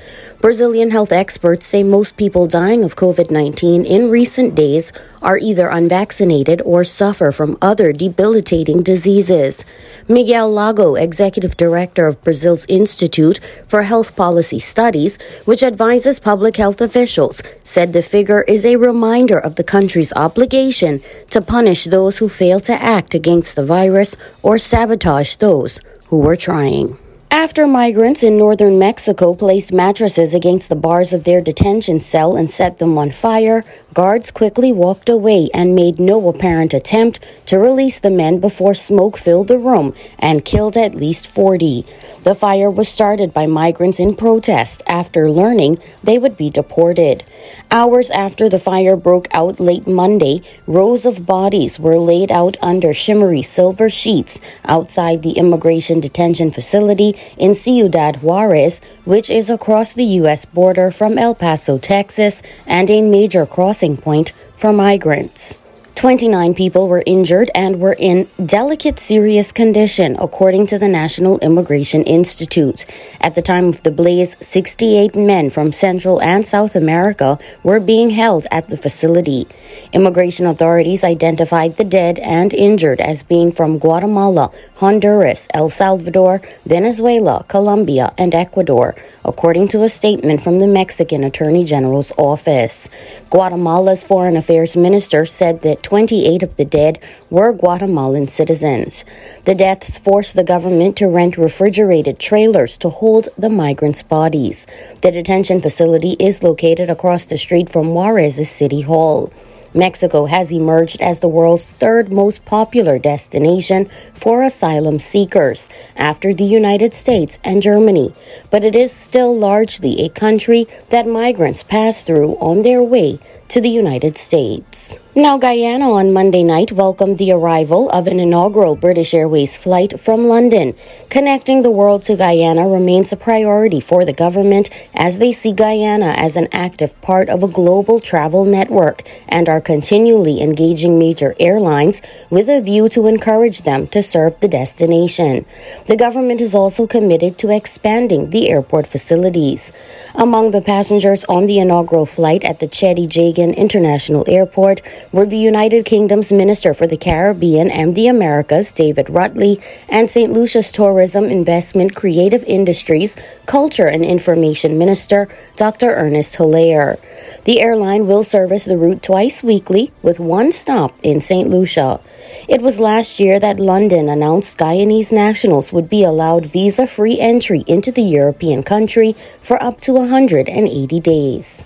Brazilian 0.41 0.91
health 0.91 1.12
experts 1.12 1.65
say 1.65 1.84
most 1.84 2.17
people 2.17 2.48
dying 2.48 2.84
of 2.84 2.96
COVID 2.96 3.32
19 3.32 3.86
in 3.86 4.10
recent 4.10 4.55
days 4.55 4.91
are 5.22 5.38
either 5.38 5.67
unvaccinated 5.70 6.62
or 6.65 6.84
suffer 6.84 7.32
from 7.32 7.58
other 7.62 7.94
debilitating 7.94 8.82
diseases. 8.82 9.63
Miguel 10.08 10.51
Lago, 10.51 10.96
executive 10.96 11.55
director 11.55 12.08
of 12.08 12.22
Brazil's 12.24 12.65
Institute 12.67 13.39
for 13.67 13.84
Health 13.84 14.15
Policy 14.15 14.60
Studies, 14.60 15.17
which 15.46 15.63
advises 15.63 16.20
public 16.20 16.58
health 16.58 16.82
officials, 16.82 17.41
said 17.63 17.94
the 17.94 18.01
figure 18.01 18.41
is 18.44 18.65
a 18.65 18.75
reminder 18.75 19.39
of 19.39 19.55
the 19.55 19.63
country's 19.63 20.13
obligation 20.13 21.01
to 21.29 21.41
punish 21.41 21.86
those 21.86 22.17
who 22.17 22.29
fail 22.29 22.60
to 22.60 22.74
act 22.82 23.13
against 23.13 23.55
the 23.55 23.63
virus 23.63 24.15
or 24.41 24.58
sabotage 24.58 25.36
those 25.38 25.79
who 26.08 26.20
were 26.20 26.36
trying. 26.36 26.98
After 27.36 27.68
migrants 27.68 28.24
in 28.24 28.38
northern 28.38 28.80
Mexico 28.80 29.36
placed 29.36 29.74
mattresses 29.74 30.34
against 30.34 30.70
the 30.70 30.75
bars 30.75 31.12
of 31.12 31.25
their 31.25 31.42
detention 31.42 32.00
cell 32.00 32.38
and 32.38 32.50
set 32.50 32.77
them 32.77 32.98
on 32.98 33.12
fire, 33.12 33.65
guards 33.94 34.32
quickly 34.32 34.72
walked 34.72 35.10
away 35.10 35.50
and 35.54 35.75
made 35.75 36.00
no 36.00 36.30
apparent 36.30 36.74
attempt 36.74 37.20
to 37.48 37.60
release 37.60 38.00
the 38.00 38.10
men 38.10 38.39
before 38.39 38.74
smoke 38.74 39.18
filled 39.18 39.50
the 39.50 39.60
room 39.60 39.94
and 40.18 40.46
killed 40.46 40.77
at 40.77 40.96
least 40.96 41.27
40. 41.27 41.86
The 42.24 42.36
fire 42.36 42.72
was 42.72 42.88
started 42.88 43.34
by 43.34 43.48
migrants 43.48 44.00
in 44.00 44.15
protest 44.15 44.82
after 44.88 45.30
learning 45.30 45.80
they 46.01 46.18
would 46.18 46.38
be 46.38 46.50
deported. 46.50 47.25
Hours 47.72 48.12
after 48.12 48.48
the 48.48 48.60
fire 48.60 48.95
broke 48.95 49.27
out 49.34 49.60
late 49.60 49.88
Monday, 49.88 50.41
rows 50.67 51.05
of 51.05 51.25
bodies 51.25 51.79
were 51.79 51.98
laid 51.98 52.31
out 52.31 52.57
under 52.62 52.93
shimmery 52.93 53.41
silver 53.41 53.89
sheets 53.89 54.39
outside 54.63 55.24
the 55.24 55.34
immigration 55.34 56.00
detention 56.00 56.51
facility 56.51 57.15
in 57.38 57.55
Ciudad 57.55 58.22
Juarez, 58.22 58.79
which 59.03 59.29
is 59.29 59.50
across 59.50 59.93
the 59.93 60.05
U.S. 60.22 60.45
border 60.45 60.91
from 60.91 61.17
El 61.17 61.36
Paso, 61.36 61.77
Texas, 61.77 62.41
and 62.65 62.89
a 62.89 63.01
major 63.01 63.45
crossing 63.45 63.98
point 63.98 64.31
for 64.55 64.72
migrants. 64.72 65.57
29 65.96 66.54
people 66.56 66.90
were 66.90 67.04
injured 67.06 67.50
and 67.56 67.80
were 67.80 67.96
in 67.98 68.28
delicate, 68.46 69.00
serious 69.00 69.54
condition, 69.54 70.18
according 70.20 70.68
to 70.68 70.78
the 70.78 70.90
National 70.90 71.40
Immigration 71.40 72.04
Institute. 72.04 72.86
At 73.22 73.34
the 73.34 73.42
time 73.42 73.70
of 73.70 73.82
the 73.84 73.92
blaze, 73.92 74.36
68 74.42 75.16
men 75.16 75.50
from 75.50 75.72
Central 75.72 76.22
and 76.22 76.46
South 76.46 76.75
America 76.75 77.40
were 77.64 77.80
being 77.80 78.10
held 78.10 78.46
at 78.52 78.68
the 78.68 78.75
facility. 78.75 79.48
Immigration 79.94 80.46
authorities 80.46 81.02
identified 81.02 81.78
the 81.78 81.86
dead 81.86 82.20
and 82.20 82.54
injured 82.54 83.00
as 83.00 83.24
being 83.24 83.54
from 83.54 83.80
Guatemala, 83.80 84.52
Honduras, 84.75 85.48
El 85.54 85.70
Salvador, 85.70 86.42
Venezuela, 86.66 87.46
Colombia, 87.48 88.14
and 88.18 88.36
Ecuador, 88.36 88.96
according 89.24 89.70
to 89.70 89.84
a 89.84 89.90
statement 89.90 90.44
from 90.44 90.60
the 90.60 90.68
Mexican 90.68 91.24
Attorney 91.24 91.64
General's 91.64 92.12
office. 92.18 92.90
Guatemala's 93.30 94.04
Foreign 94.04 94.36
Affairs 94.36 94.75
Minister 94.75 95.25
said 95.25 95.62
that 95.62 95.85
28 95.86 96.42
of 96.42 96.56
the 96.56 96.65
dead 96.65 96.98
were 97.30 97.54
Guatemalan 97.54 98.27
citizens. 98.27 99.06
The 99.44 99.54
deaths 99.54 100.00
forced 100.00 100.36
the 100.36 100.44
government 100.44 100.98
to 100.98 101.08
rent 101.08 101.38
refrigerated 101.38 102.18
trailers 102.18 102.75
to 102.77 102.89
hold 102.89 103.30
the 103.38 103.51
migrants' 103.51 104.01
bodies. 104.01 104.65
The 105.04 105.12
detention 105.12 105.62
facility 105.62 106.13
is 106.20 106.42
located 106.42 106.89
across 106.89 107.25
the 107.25 107.38
street 107.38 107.70
from 107.70 107.94
Juarez's 107.94 108.50
City 108.50 108.82
Hall. 108.82 109.32
Mexico 109.75 110.25
has 110.25 110.51
emerged 110.51 111.00
as 111.04 111.20
the 111.20 111.27
world's 111.27 111.70
third 111.70 112.12
most 112.12 112.44
popular 112.46 112.98
destination 112.98 113.88
for 114.15 114.42
asylum 114.42 115.00
seekers 115.00 115.70
after 115.96 116.34
the 116.34 116.46
United 116.46 116.96
States 116.96 117.38
and 117.44 117.62
Germany, 117.62 118.12
but 118.50 118.63
it 118.63 118.75
is 118.75 118.92
still 118.92 119.38
largely 119.38 120.01
a 120.01 120.10
country 120.10 120.65
that 120.89 121.06
migrants 121.06 121.62
pass 121.62 122.01
through 122.01 122.38
on 122.38 122.63
their 122.63 122.82
way 122.82 123.20
to 123.50 123.62
the 123.62 123.70
United 123.70 124.18
States. 124.18 124.98
Now, 125.17 125.38
Guyana 125.38 125.93
on 125.93 126.12
Monday 126.12 126.43
night 126.43 126.74
welcomed 126.74 127.19
the 127.19 127.31
arrival 127.31 127.89
of 127.91 128.05
an 128.05 128.19
inaugural 128.19 128.75
British 128.75 129.13
Airways 129.13 129.55
flight 129.57 129.98
from 129.98 130.27
London. 130.27 130.75
Connecting 131.10 131.62
the 131.62 131.72
world 131.72 132.03
to 132.03 132.17
Guyana 132.17 132.67
remains 132.67 133.13
a 133.13 133.15
priority 133.15 133.79
for 133.79 134.03
the 134.03 134.12
government 134.12 134.69
as 134.93 135.17
they 135.17 135.31
see 135.31 135.53
Guyana 135.53 136.15
as 136.17 136.36
an 136.36 136.50
active 136.51 137.00
part 137.01 137.29
of 137.29 137.43
a 137.43 137.48
global 137.48 138.01
travel 138.01 138.43
network 138.43 139.03
and 139.29 139.48
are 139.48 139.62
continually 139.62 140.41
engaging 140.41 141.00
major 141.00 141.34
airlines 141.39 142.01
with 142.29 142.50
a 142.50 142.60
view 142.60 142.89
to 142.89 143.07
encourage 143.07 143.62
them 143.62 143.88
to 143.88 144.03
serve 144.03 144.38
the 144.41 144.50
destination. 144.50 145.45
The 145.88 145.95
government 145.95 146.41
is 146.41 146.53
also 146.53 146.86
committed 146.86 147.38
to 147.38 147.55
expanding 147.55 148.31
the 148.31 148.50
airport 148.50 148.86
facilities. 148.86 149.72
Among 150.13 150.51
the 150.51 150.62
passengers 150.62 151.24
on 151.29 151.45
the 151.45 151.60
inaugural 151.60 152.05
flight 152.05 152.43
at 152.43 152.60
the 152.60 152.67
Cheddi 152.67 153.07
Jagan 153.07 153.55
International 153.55 154.25
Airport, 154.27 154.81
were 155.12 155.26
the 155.26 155.38
United 155.38 155.86
Kingdom's 155.86 156.32
Minister 156.32 156.74
for 156.74 156.88
the 156.88 156.98
Caribbean 156.98 157.70
and 157.70 157.96
the 157.96 158.08
Americas, 158.08 158.72
David 158.72 159.08
Rutley, 159.08 159.62
and 159.88 160.10
St. 160.10 160.32
Lucia's 160.32 160.72
Tourism 160.72 161.26
Investment 161.26 161.96
Creative 161.96 162.44
Industries 162.44 163.16
Culture 163.46 163.88
and 163.88 164.04
Information 164.04 164.78
Minister, 164.78 165.28
Dr. 165.56 165.92
Ernest 165.92 166.36
Hilaire. 166.38 166.98
The 167.46 167.62
airline 167.62 168.08
will 168.08 168.24
service 168.24 168.66
the 168.66 168.78
route 168.78 169.04
twice 169.04 169.44
weekly 169.44 169.92
with 170.02 170.20
one 170.20 170.52
stop 170.52 170.94
in 171.04 171.22
St. 171.22 171.50
Lucia. 171.50 172.00
It 172.48 172.62
was 172.62 172.80
last 172.80 173.20
year 173.20 173.40
that 173.40 173.60
London 173.60 174.10
announced 174.10 174.58
Guyanese 174.58 175.12
nationals 175.12 175.72
would 175.72 175.90
be 175.90 176.04
allowed 176.04 176.46
visa 176.46 176.88
free 176.88 177.20
entry 177.20 177.64
into 177.68 177.92
the 177.92 178.02
European 178.02 178.64
country 178.64 179.16
for 179.42 179.62
up 179.62 179.80
to 179.82 179.94
180 179.94 181.00
days. 181.00 181.64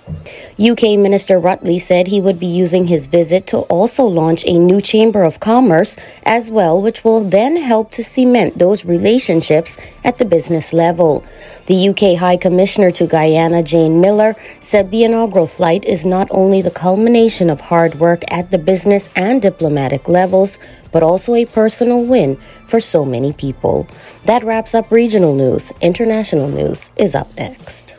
UK 0.59 0.99
Minister 0.99 1.39
Rutley 1.39 1.79
said 1.79 2.07
he 2.07 2.21
would 2.21 2.39
be 2.39 2.45
using 2.45 2.87
his 2.87 3.07
visit 3.07 3.28
to 3.47 3.59
also 3.69 4.03
launch 4.03 4.43
a 4.45 4.57
new 4.57 4.81
Chamber 4.81 5.23
of 5.23 5.39
Commerce 5.39 5.95
as 6.23 6.49
well, 6.49 6.81
which 6.81 7.03
will 7.03 7.23
then 7.23 7.57
help 7.57 7.91
to 7.91 8.03
cement 8.03 8.57
those 8.57 8.85
relationships 8.85 9.77
at 10.03 10.17
the 10.17 10.25
business 10.25 10.73
level. 10.73 11.23
The 11.67 11.89
UK 11.89 12.17
High 12.17 12.37
Commissioner 12.37 12.89
to 12.91 13.05
Guyana, 13.05 13.61
Jane 13.61 14.01
Miller, 14.01 14.35
said 14.59 14.89
the 14.89 15.03
inaugural 15.03 15.45
flight 15.45 15.85
is 15.85 16.05
not 16.05 16.27
only 16.31 16.61
the 16.63 16.71
culmination 16.71 17.49
of 17.49 17.61
hard 17.61 17.95
work 17.99 18.23
at 18.29 18.49
the 18.49 18.57
business 18.57 19.07
and 19.15 19.41
diplomatic 19.41 20.09
levels, 20.09 20.57
but 20.91 21.03
also 21.03 21.35
a 21.35 21.45
personal 21.45 22.03
win 22.03 22.37
for 22.67 22.79
so 22.79 23.05
many 23.05 23.33
people. 23.33 23.87
That 24.25 24.43
wraps 24.43 24.73
up 24.73 24.91
regional 24.91 25.35
news. 25.35 25.71
International 25.81 26.47
news 26.47 26.89
is 26.95 27.13
up 27.13 27.35
next. 27.35 27.98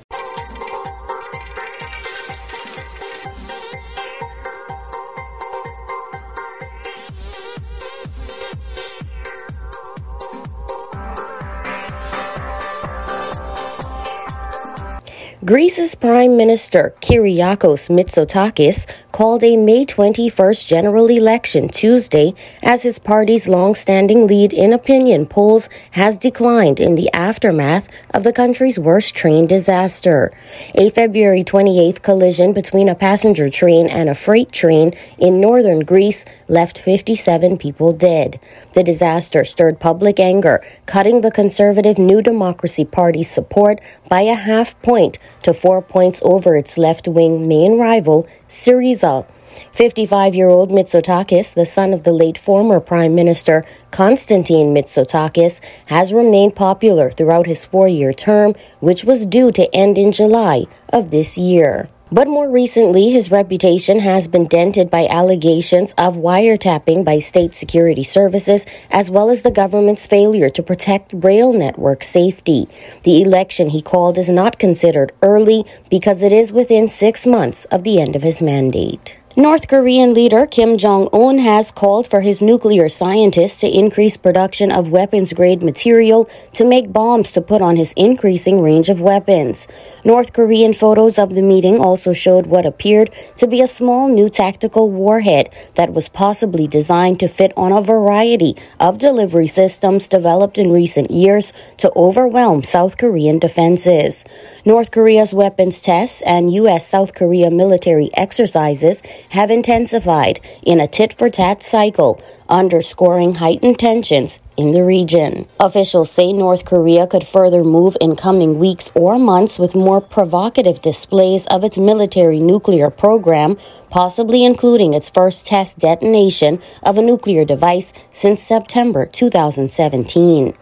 Greece's 15.50 15.96
Prime 15.96 16.36
Minister 16.36 16.94
Kyriakos 17.00 17.90
Mitsotakis 17.90 18.86
called 19.10 19.42
a 19.42 19.56
May 19.56 19.84
21st 19.84 20.64
general 20.64 21.08
election 21.08 21.68
Tuesday 21.68 22.34
as 22.62 22.84
his 22.84 23.00
party's 23.00 23.48
long-standing 23.48 24.28
lead 24.28 24.52
in 24.52 24.72
opinion 24.72 25.26
polls 25.26 25.68
has 25.90 26.16
declined 26.16 26.78
in 26.78 26.94
the 26.94 27.12
aftermath 27.12 27.88
of 28.14 28.22
the 28.22 28.32
country's 28.32 28.78
worst 28.78 29.16
train 29.16 29.48
disaster. 29.48 30.30
A 30.76 30.88
February 30.90 31.42
28th 31.42 32.00
collision 32.00 32.52
between 32.52 32.88
a 32.88 32.94
passenger 32.94 33.48
train 33.48 33.88
and 33.88 34.08
a 34.08 34.14
freight 34.14 34.52
train 34.52 34.94
in 35.18 35.40
northern 35.40 35.80
Greece 35.80 36.24
left 36.46 36.78
57 36.78 37.58
people 37.58 37.92
dead. 37.92 38.38
The 38.74 38.84
disaster 38.84 39.44
stirred 39.44 39.80
public 39.80 40.20
anger, 40.20 40.64
cutting 40.86 41.22
the 41.22 41.32
conservative 41.32 41.98
New 41.98 42.22
Democracy 42.22 42.84
Party's 42.84 43.28
support 43.28 43.80
by 44.08 44.20
a 44.20 44.34
half 44.34 44.80
point 44.80 45.18
to 45.42 45.54
four 45.54 45.82
points 45.82 46.20
over 46.24 46.56
its 46.56 46.78
left 46.78 47.08
wing 47.08 47.48
main 47.48 47.78
rival, 47.78 48.26
Syriza. 48.48 49.26
55 49.72 50.34
year 50.34 50.48
old 50.48 50.70
Mitsotakis, 50.70 51.54
the 51.54 51.66
son 51.66 51.92
of 51.92 52.04
the 52.04 52.12
late 52.12 52.38
former 52.38 52.80
Prime 52.80 53.14
Minister 53.14 53.64
Konstantin 53.90 54.72
Mitsotakis, 54.74 55.60
has 55.86 56.12
remained 56.12 56.54
popular 56.54 57.10
throughout 57.10 57.46
his 57.46 57.64
four 57.64 57.88
year 57.88 58.12
term, 58.12 58.54
which 58.80 59.04
was 59.04 59.26
due 59.26 59.50
to 59.52 59.74
end 59.74 59.98
in 59.98 60.12
July 60.12 60.64
of 60.92 61.10
this 61.10 61.36
year. 61.36 61.88
But 62.12 62.26
more 62.26 62.50
recently, 62.50 63.10
his 63.10 63.30
reputation 63.30 64.00
has 64.00 64.26
been 64.26 64.48
dented 64.48 64.90
by 64.90 65.06
allegations 65.06 65.92
of 65.96 66.16
wiretapping 66.16 67.04
by 67.04 67.20
state 67.20 67.54
security 67.54 68.02
services, 68.02 68.66
as 68.90 69.12
well 69.12 69.30
as 69.30 69.42
the 69.42 69.52
government's 69.52 70.08
failure 70.08 70.50
to 70.50 70.62
protect 70.62 71.12
rail 71.14 71.52
network 71.52 72.02
safety. 72.02 72.66
The 73.04 73.22
election 73.22 73.68
he 73.68 73.80
called 73.80 74.18
is 74.18 74.28
not 74.28 74.58
considered 74.58 75.12
early 75.22 75.64
because 75.88 76.20
it 76.24 76.32
is 76.32 76.52
within 76.52 76.88
six 76.88 77.26
months 77.26 77.64
of 77.66 77.84
the 77.84 78.00
end 78.00 78.16
of 78.16 78.22
his 78.22 78.42
mandate. 78.42 79.19
North 79.36 79.68
Korean 79.68 80.12
leader 80.12 80.44
Kim 80.44 80.76
Jong 80.76 81.08
un 81.12 81.38
has 81.38 81.70
called 81.70 82.10
for 82.10 82.20
his 82.20 82.42
nuclear 82.42 82.88
scientists 82.88 83.60
to 83.60 83.68
increase 83.68 84.16
production 84.16 84.72
of 84.72 84.90
weapons 84.90 85.32
grade 85.32 85.62
material 85.62 86.28
to 86.52 86.64
make 86.64 86.92
bombs 86.92 87.30
to 87.30 87.40
put 87.40 87.62
on 87.62 87.76
his 87.76 87.92
increasing 87.92 88.60
range 88.60 88.88
of 88.88 89.00
weapons. 89.00 89.68
North 90.04 90.32
Korean 90.32 90.74
photos 90.74 91.16
of 91.16 91.30
the 91.30 91.42
meeting 91.42 91.78
also 91.78 92.12
showed 92.12 92.46
what 92.46 92.66
appeared 92.66 93.14
to 93.36 93.46
be 93.46 93.60
a 93.60 93.68
small 93.68 94.08
new 94.08 94.28
tactical 94.28 94.90
warhead 94.90 95.48
that 95.76 95.92
was 95.92 96.08
possibly 96.08 96.66
designed 96.66 97.20
to 97.20 97.28
fit 97.28 97.52
on 97.56 97.70
a 97.70 97.80
variety 97.80 98.56
of 98.80 98.98
delivery 98.98 99.46
systems 99.46 100.08
developed 100.08 100.58
in 100.58 100.72
recent 100.72 101.08
years 101.08 101.52
to 101.76 101.92
overwhelm 101.94 102.64
South 102.64 102.98
Korean 102.98 103.38
defenses. 103.38 104.24
North 104.64 104.90
Korea's 104.90 105.32
weapons 105.32 105.80
tests 105.80 106.20
and 106.22 106.52
U.S. 106.52 106.88
South 106.88 107.14
Korea 107.14 107.48
military 107.48 108.10
exercises 108.14 109.00
have 109.30 109.50
intensified 109.50 110.40
in 110.62 110.80
a 110.80 110.86
tit 110.86 111.12
for 111.12 111.30
tat 111.30 111.62
cycle, 111.62 112.20
underscoring 112.48 113.36
heightened 113.36 113.78
tensions 113.78 114.38
in 114.56 114.72
the 114.72 114.84
region. 114.84 115.46
Officials 115.58 116.10
say 116.10 116.32
North 116.32 116.64
Korea 116.64 117.06
could 117.06 117.26
further 117.26 117.62
move 117.62 117.96
in 118.00 118.16
coming 118.16 118.58
weeks 118.58 118.90
or 118.94 119.18
months 119.18 119.58
with 119.58 119.74
more 119.74 120.00
provocative 120.00 120.80
displays 120.82 121.46
of 121.46 121.64
its 121.64 121.78
military 121.78 122.40
nuclear 122.40 122.90
program, 122.90 123.56
possibly 123.88 124.44
including 124.44 124.94
its 124.94 125.08
first 125.08 125.46
test 125.46 125.78
detonation 125.78 126.60
of 126.82 126.98
a 126.98 127.02
nuclear 127.02 127.44
device 127.44 127.92
since 128.10 128.42
September 128.42 129.06
2017. 129.06 130.54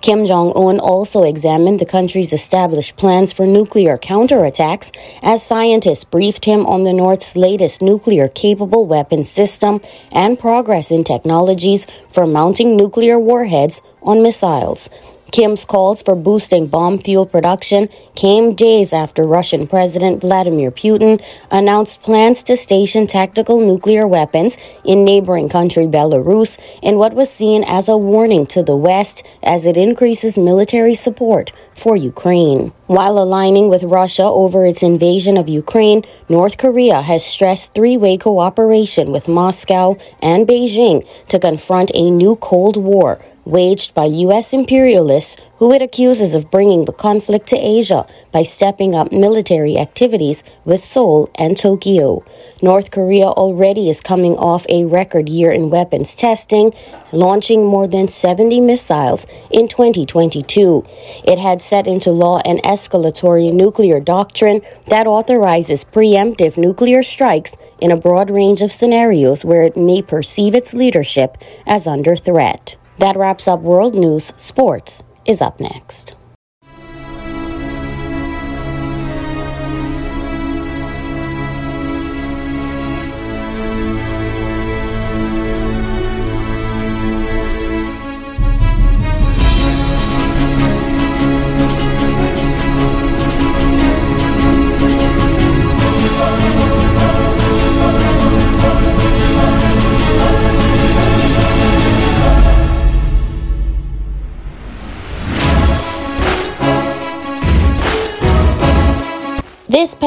Kim 0.00 0.24
Jong 0.26 0.52
un 0.56 0.78
also 0.78 1.22
examined 1.22 1.80
the 1.80 1.86
country's 1.86 2.32
established 2.32 2.96
plans 2.96 3.32
for 3.32 3.46
nuclear 3.46 3.96
counterattacks 3.96 4.96
as 5.22 5.42
scientists 5.42 6.04
briefed 6.04 6.44
him 6.44 6.66
on 6.66 6.82
the 6.82 6.92
North's 6.92 7.36
latest 7.36 7.82
nuclear 7.82 8.28
capable 8.28 8.86
weapons 8.86 9.30
system 9.30 9.80
and 10.12 10.38
progress 10.38 10.90
in 10.90 11.04
technologies 11.04 11.86
for 12.08 12.26
mounting 12.26 12.76
nuclear 12.76 13.18
warheads 13.18 13.82
on 14.02 14.22
missiles. 14.22 14.88
Kim's 15.36 15.66
calls 15.66 16.00
for 16.00 16.14
boosting 16.16 16.66
bomb 16.66 16.98
fuel 16.98 17.26
production 17.26 17.90
came 18.14 18.54
days 18.54 18.94
after 18.94 19.26
Russian 19.26 19.66
President 19.66 20.22
Vladimir 20.22 20.70
Putin 20.70 21.22
announced 21.50 22.00
plans 22.00 22.42
to 22.44 22.56
station 22.56 23.06
tactical 23.06 23.60
nuclear 23.60 24.08
weapons 24.08 24.56
in 24.82 25.04
neighboring 25.04 25.50
country 25.50 25.84
Belarus 25.84 26.58
in 26.80 26.96
what 26.96 27.12
was 27.12 27.30
seen 27.30 27.64
as 27.64 27.86
a 27.86 27.98
warning 27.98 28.46
to 28.46 28.62
the 28.62 28.76
West 28.76 29.22
as 29.42 29.66
it 29.66 29.76
increases 29.76 30.38
military 30.38 30.94
support 30.94 31.52
for 31.74 31.96
Ukraine. 31.96 32.72
While 32.86 33.18
aligning 33.18 33.68
with 33.68 33.82
Russia 33.82 34.22
over 34.22 34.64
its 34.64 34.80
invasion 34.80 35.36
of 35.36 35.48
Ukraine, 35.48 36.04
North 36.28 36.56
Korea 36.56 37.02
has 37.02 37.26
stressed 37.26 37.74
three 37.74 37.96
way 37.96 38.16
cooperation 38.16 39.10
with 39.10 39.26
Moscow 39.26 39.96
and 40.22 40.46
Beijing 40.46 41.04
to 41.26 41.40
confront 41.40 41.90
a 41.94 42.12
new 42.12 42.36
Cold 42.36 42.76
War 42.76 43.18
waged 43.44 43.92
by 43.92 44.04
U.S. 44.04 44.52
imperialists 44.52 45.36
who 45.58 45.72
it 45.72 45.82
accuses 45.82 46.34
of 46.34 46.50
bringing 46.50 46.84
the 46.84 46.92
conflict 46.92 47.46
to 47.48 47.56
Asia 47.56 48.06
by 48.32 48.42
stepping 48.42 48.94
up 48.94 49.12
military 49.12 49.78
activities 49.78 50.42
with 50.64 50.84
Seoul 50.84 51.30
and 51.34 51.56
Tokyo. 51.56 52.24
North 52.60 52.90
Korea 52.90 53.26
already 53.26 53.88
is 53.88 54.00
coming 54.00 54.36
off 54.36 54.66
a 54.68 54.84
record 54.84 55.28
year 55.28 55.50
in 55.50 55.70
weapons 55.70 56.14
testing, 56.14 56.72
launching 57.12 57.64
more 57.64 57.86
than 57.86 58.08
70 58.08 58.60
missiles 58.60 59.26
in 59.50 59.68
2022. 59.68 60.84
It 61.24 61.38
had 61.38 61.62
set 61.62 61.86
into 61.86 62.10
law 62.10 62.40
an 62.44 62.58
escalatory 62.58 63.52
nuclear 63.52 64.00
doctrine 64.00 64.60
that 64.88 65.06
authorizes 65.06 65.84
preemptive 65.84 66.58
nuclear 66.58 67.02
strikes 67.02 67.56
in 67.80 67.90
a 67.90 67.96
broad 67.96 68.30
range 68.30 68.62
of 68.62 68.72
scenarios 68.72 69.44
where 69.44 69.62
it 69.62 69.76
may 69.76 70.02
perceive 70.02 70.54
its 70.54 70.74
leadership 70.74 71.38
as 71.66 71.86
under 71.86 72.16
threat. 72.16 72.76
That 72.98 73.16
wraps 73.16 73.46
up 73.46 73.60
World 73.60 73.94
News. 73.94 74.32
Sports 74.36 75.02
is 75.28 75.40
up 75.40 75.60
next. 75.60 76.15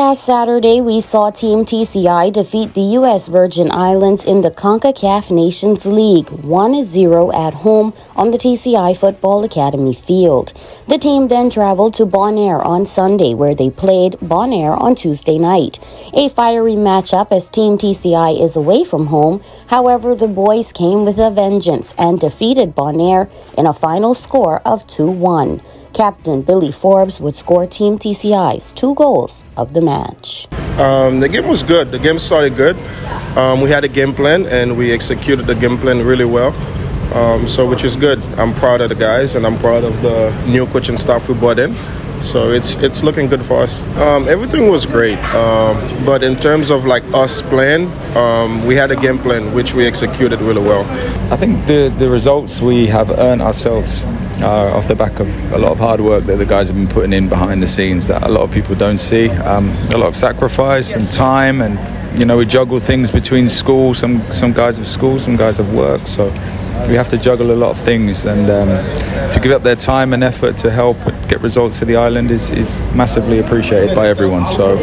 Past 0.10 0.24
Saturday, 0.24 0.82
we 0.82 1.00
saw 1.00 1.30
Team 1.30 1.64
TCI 1.64 2.34
defeat 2.34 2.74
the 2.74 2.98
U.S. 2.98 3.28
Virgin 3.28 3.70
Islands 3.72 4.24
in 4.24 4.42
the 4.42 4.50
CONCACAF 4.50 5.30
Nations 5.30 5.86
League 5.86 6.30
1 6.30 6.84
0 6.84 7.32
at 7.32 7.54
home 7.54 7.94
on 8.16 8.32
the 8.32 8.40
TCI 8.40 8.98
Football 8.98 9.44
Academy 9.44 9.94
field. 9.94 10.52
The 10.88 10.98
team 10.98 11.28
then 11.28 11.52
traveled 11.52 11.94
to 11.94 12.08
Bonaire 12.08 12.66
on 12.66 12.88
Sunday, 12.88 13.36
where 13.36 13.54
they 13.54 13.70
played 13.70 14.14
Bonaire 14.14 14.76
on 14.76 14.96
Tuesday 14.96 15.38
night. 15.38 15.78
A 16.16 16.30
fiery 16.30 16.74
matchup 16.74 17.32
as 17.32 17.48
Team 17.48 17.78
TCI 17.78 18.42
is 18.42 18.56
away 18.56 18.84
from 18.86 19.08
home. 19.08 19.44
However, 19.68 20.16
the 20.16 20.28
boys 20.28 20.74
came 20.74 21.06
with 21.06 21.20
a 21.20 21.30
vengeance 21.30 21.94
and 22.00 22.20
defeated 22.20 22.76
Bonaire 22.76 23.30
in 23.56 23.68
a 23.68 23.74
final 23.74 24.16
score 24.16 24.60
of 24.66 24.88
2 24.88 25.06
1. 25.12 25.62
Captain 25.94 26.42
Billy 26.42 26.72
Forbes 26.72 27.20
would 27.20 27.36
score 27.36 27.66
Team 27.68 27.98
TCI's 27.98 28.74
two 28.74 28.94
goals 28.96 29.44
of 29.58 29.74
the 29.74 29.82
match. 29.82 30.48
Um, 30.80 31.20
the 31.20 31.28
game 31.30 31.48
was 31.48 31.64
good. 31.64 31.92
The 31.92 32.00
game 32.00 32.20
started 32.20 32.56
good. 32.56 32.78
Um, 33.38 33.62
we 33.62 33.70
had 33.70 33.84
a 33.84 33.88
game 33.88 34.14
plan 34.14 34.46
and 34.46 34.78
we 34.78 34.92
executed 34.92 35.46
the 35.46 35.56
game 35.56 35.78
plan 35.78 36.06
really 36.06 36.26
well. 36.26 36.54
Um, 37.14 37.48
so, 37.48 37.68
which 37.68 37.84
is 37.84 37.96
good. 37.96 38.22
I'm 38.38 38.54
proud 38.54 38.82
of 38.82 38.90
the 38.90 38.96
guys 38.96 39.36
and 39.36 39.46
I'm 39.46 39.58
proud 39.58 39.84
of 39.84 40.02
the 40.02 40.32
new 40.48 40.68
coaching 40.68 40.98
staff 40.98 41.28
we 41.28 41.36
brought 41.36 41.58
in. 41.60 41.74
So 42.22 42.52
it's 42.52 42.76
it's 42.76 43.02
looking 43.02 43.28
good 43.28 43.44
for 43.46 43.64
us. 43.64 43.82
Um, 43.98 44.28
everything 44.28 44.70
was 44.70 44.86
great, 44.86 45.18
um, 45.34 46.06
but 46.06 46.22
in 46.24 46.36
terms 46.36 46.70
of 46.70 46.86
like 46.86 47.04
us 47.14 47.42
playing, 47.42 47.88
um, 48.16 48.66
we 48.66 48.76
had 48.76 48.92
a 48.92 48.96
game 48.96 49.18
plan 49.18 49.54
which 49.54 49.74
we 49.74 49.88
executed 49.88 50.42
really 50.42 50.62
well. 50.62 50.84
I 51.32 51.38
think 51.38 51.66
the 51.66 51.94
the 51.98 52.10
results 52.10 52.62
we 52.62 52.88
have 52.88 53.10
earned 53.20 53.42
ourselves 53.42 54.04
off 54.44 54.88
the 54.88 54.96
back 54.96 55.20
of 55.20 55.28
a 55.54 55.58
lot 55.58 55.72
of 55.72 55.80
hard 55.80 56.02
work 56.02 56.26
that 56.26 56.38
the 56.38 56.46
guys 56.46 56.70
have 56.70 56.78
been 56.78 56.88
putting 56.88 57.14
in 57.14 57.28
behind 57.28 57.62
the 57.62 57.68
scenes 57.68 58.08
that 58.08 58.24
a 58.24 58.30
lot 58.30 58.42
of 58.42 58.52
people 58.52 58.76
don't 58.76 59.00
see. 59.00 59.30
Um, 59.30 59.70
a 59.94 59.98
lot 59.98 60.08
of 60.08 60.16
sacrifice 60.16 60.94
and 60.96 61.10
time, 61.12 61.62
and 61.62 61.78
you 62.20 62.26
know 62.26 62.38
we 62.38 62.46
juggle 62.46 62.80
things 62.80 63.12
between 63.12 63.48
school. 63.50 63.94
Some 63.94 64.20
some 64.34 64.54
guys 64.54 64.78
have 64.78 64.88
school, 64.88 65.20
some 65.20 65.36
guys 65.36 65.58
have 65.58 65.74
work, 65.74 66.06
so 66.08 66.30
we 66.88 66.96
have 66.96 67.08
to 67.10 67.18
juggle 67.18 67.52
a 67.52 67.54
lot 67.54 67.72
of 67.72 67.80
things 67.80 68.26
and 68.26 68.50
um, 68.50 68.68
to 69.32 69.40
give 69.40 69.52
up 69.52 69.64
their 69.64 69.76
time 69.76 70.14
and 70.14 70.24
effort 70.24 70.58
to 70.58 70.72
help 70.72 70.98
get 71.28 71.42
results 71.42 71.80
for 71.80 71.86
the 71.86 71.96
island 71.96 72.32
is, 72.32 72.52
is 72.52 72.88
massively 72.94 73.40
appreciated 73.40 73.96
by 73.96 74.08
everyone. 74.08 74.46
So 74.46 74.76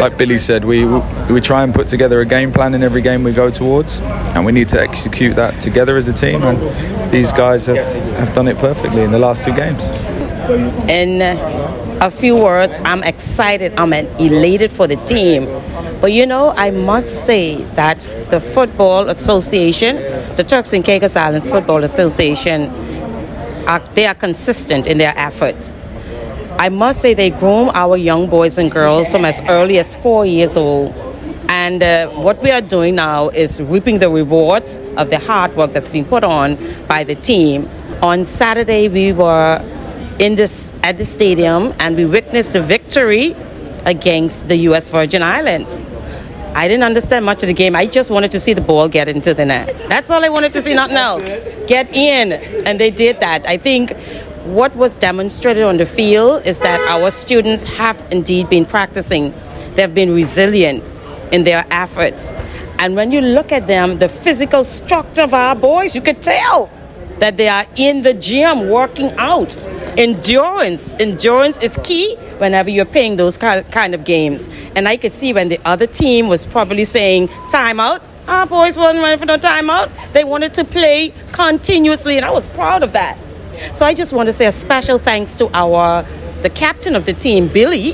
like 0.00 0.16
billy 0.18 0.38
said 0.38 0.64
we 0.64 0.84
we 1.30 1.40
try 1.40 1.62
and 1.62 1.74
put 1.74 1.88
together 1.88 2.20
a 2.20 2.26
game 2.26 2.52
plan 2.52 2.74
in 2.74 2.82
every 2.82 3.02
game 3.02 3.22
we 3.24 3.32
go 3.32 3.50
towards 3.50 4.00
and 4.34 4.44
we 4.44 4.52
need 4.52 4.68
to 4.70 4.80
execute 4.80 5.36
that 5.36 5.60
together 5.60 5.96
as 5.96 6.08
a 6.08 6.12
team 6.12 6.42
and 6.42 7.12
these 7.12 7.32
guys 7.32 7.66
have, 7.66 7.76
have 8.16 8.34
done 8.34 8.48
it 8.48 8.58
perfectly 8.58 9.02
in 9.02 9.10
the 9.10 9.18
last 9.18 9.44
two 9.44 9.54
games. 9.54 9.90
In 10.88 11.22
a 12.00 12.10
few 12.10 12.34
words 12.36 12.76
i'm 12.84 13.02
excited. 13.02 13.72
I'm 13.76 13.92
elated 13.92 14.70
for 14.70 14.86
the 14.86 14.96
team 14.96 15.46
but 16.00 16.12
you 16.12 16.26
know, 16.26 16.50
I 16.50 16.70
must 16.70 17.24
say 17.24 17.62
that 17.74 18.00
the 18.30 18.40
Football 18.40 19.08
Association, 19.08 19.96
the 20.36 20.44
Turks 20.44 20.72
and 20.72 20.84
Caicos 20.84 21.16
Islands 21.16 21.48
Football 21.48 21.84
Association, 21.84 22.68
are, 23.66 23.80
they 23.94 24.06
are 24.06 24.14
consistent 24.14 24.86
in 24.86 24.98
their 24.98 25.14
efforts. 25.16 25.74
I 26.58 26.68
must 26.68 27.02
say 27.02 27.14
they 27.14 27.30
groom 27.30 27.70
our 27.74 27.96
young 27.96 28.28
boys 28.28 28.58
and 28.58 28.70
girls 28.70 29.10
from 29.10 29.24
as 29.24 29.40
early 29.42 29.78
as 29.78 29.94
four 29.96 30.24
years 30.24 30.56
old. 30.56 30.94
And 31.48 31.82
uh, 31.82 32.08
what 32.08 32.42
we 32.42 32.50
are 32.50 32.60
doing 32.60 32.94
now 32.94 33.28
is 33.28 33.60
reaping 33.60 33.98
the 33.98 34.08
rewards 34.08 34.80
of 34.96 35.10
the 35.10 35.18
hard 35.18 35.54
work 35.54 35.72
that's 35.72 35.88
been 35.88 36.04
put 36.04 36.24
on 36.24 36.56
by 36.86 37.04
the 37.04 37.14
team. 37.14 37.68
On 38.02 38.24
Saturday, 38.26 38.88
we 38.88 39.12
were 39.12 39.62
in 40.18 40.34
this 40.34 40.78
at 40.82 40.96
the 40.96 41.04
stadium 41.04 41.74
and 41.78 41.96
we 41.96 42.04
witnessed 42.04 42.54
the 42.54 42.62
victory 42.62 43.34
against 43.86 44.48
the 44.48 44.56
U.S. 44.68 44.90
Virgin 44.90 45.22
Islands. 45.22 45.84
I 46.54 46.68
didn't 46.68 46.84
understand 46.84 47.24
much 47.24 47.42
of 47.42 47.46
the 47.46 47.54
game. 47.54 47.76
I 47.76 47.86
just 47.86 48.10
wanted 48.10 48.30
to 48.32 48.40
see 48.40 48.52
the 48.52 48.60
ball 48.60 48.88
get 48.88 49.08
into 49.08 49.32
the 49.34 49.44
net. 49.44 49.74
That's 49.88 50.10
all 50.10 50.24
I 50.24 50.28
wanted 50.28 50.52
to 50.54 50.62
see, 50.62 50.74
nothing 50.74 50.96
else. 50.96 51.34
Get 51.66 51.94
in. 51.94 52.32
And 52.32 52.80
they 52.80 52.90
did 52.90 53.20
that. 53.20 53.46
I 53.46 53.58
think 53.58 53.96
what 54.46 54.74
was 54.74 54.96
demonstrated 54.96 55.64
on 55.64 55.76
the 55.76 55.86
field 55.86 56.46
is 56.46 56.60
that 56.60 56.80
our 56.88 57.10
students 57.10 57.64
have 57.64 58.02
indeed 58.10 58.48
been 58.48 58.64
practicing. 58.64 59.34
They've 59.74 59.94
been 59.94 60.14
resilient 60.14 60.82
in 61.32 61.44
their 61.44 61.66
efforts. 61.70 62.32
And 62.78 62.96
when 62.96 63.12
you 63.12 63.20
look 63.20 63.52
at 63.52 63.66
them, 63.66 63.98
the 63.98 64.08
physical 64.08 64.64
structure 64.64 65.22
of 65.22 65.34
our 65.34 65.54
boys, 65.54 65.94
you 65.94 66.00
could 66.00 66.22
tell 66.22 66.72
that 67.18 67.36
they 67.36 67.48
are 67.48 67.66
in 67.76 68.02
the 68.02 68.14
gym 68.14 68.70
working 68.70 69.12
out. 69.18 69.56
Endurance. 69.96 70.92
Endurance 70.94 71.62
is 71.62 71.78
key 71.82 72.16
whenever 72.36 72.68
you're 72.68 72.84
playing 72.84 73.16
those 73.16 73.38
kind 73.38 73.94
of 73.94 74.04
games. 74.04 74.46
And 74.76 74.86
I 74.86 74.98
could 74.98 75.14
see 75.14 75.32
when 75.32 75.48
the 75.48 75.58
other 75.64 75.86
team 75.86 76.28
was 76.28 76.44
probably 76.44 76.84
saying, 76.84 77.28
timeout, 77.50 78.02
our 78.28 78.46
boys 78.46 78.76
weren't 78.76 78.98
running 78.98 79.18
for 79.18 79.24
no 79.24 79.38
timeout. 79.38 79.90
They 80.12 80.24
wanted 80.24 80.52
to 80.54 80.64
play 80.64 81.14
continuously, 81.32 82.16
and 82.16 82.26
I 82.26 82.30
was 82.30 82.46
proud 82.48 82.82
of 82.82 82.92
that. 82.92 83.16
So 83.72 83.86
I 83.86 83.94
just 83.94 84.12
want 84.12 84.26
to 84.26 84.34
say 84.34 84.46
a 84.46 84.52
special 84.52 84.98
thanks 84.98 85.34
to 85.36 85.48
our 85.54 86.04
the 86.42 86.50
captain 86.50 86.94
of 86.94 87.06
the 87.06 87.14
team, 87.14 87.48
Billy, 87.48 87.92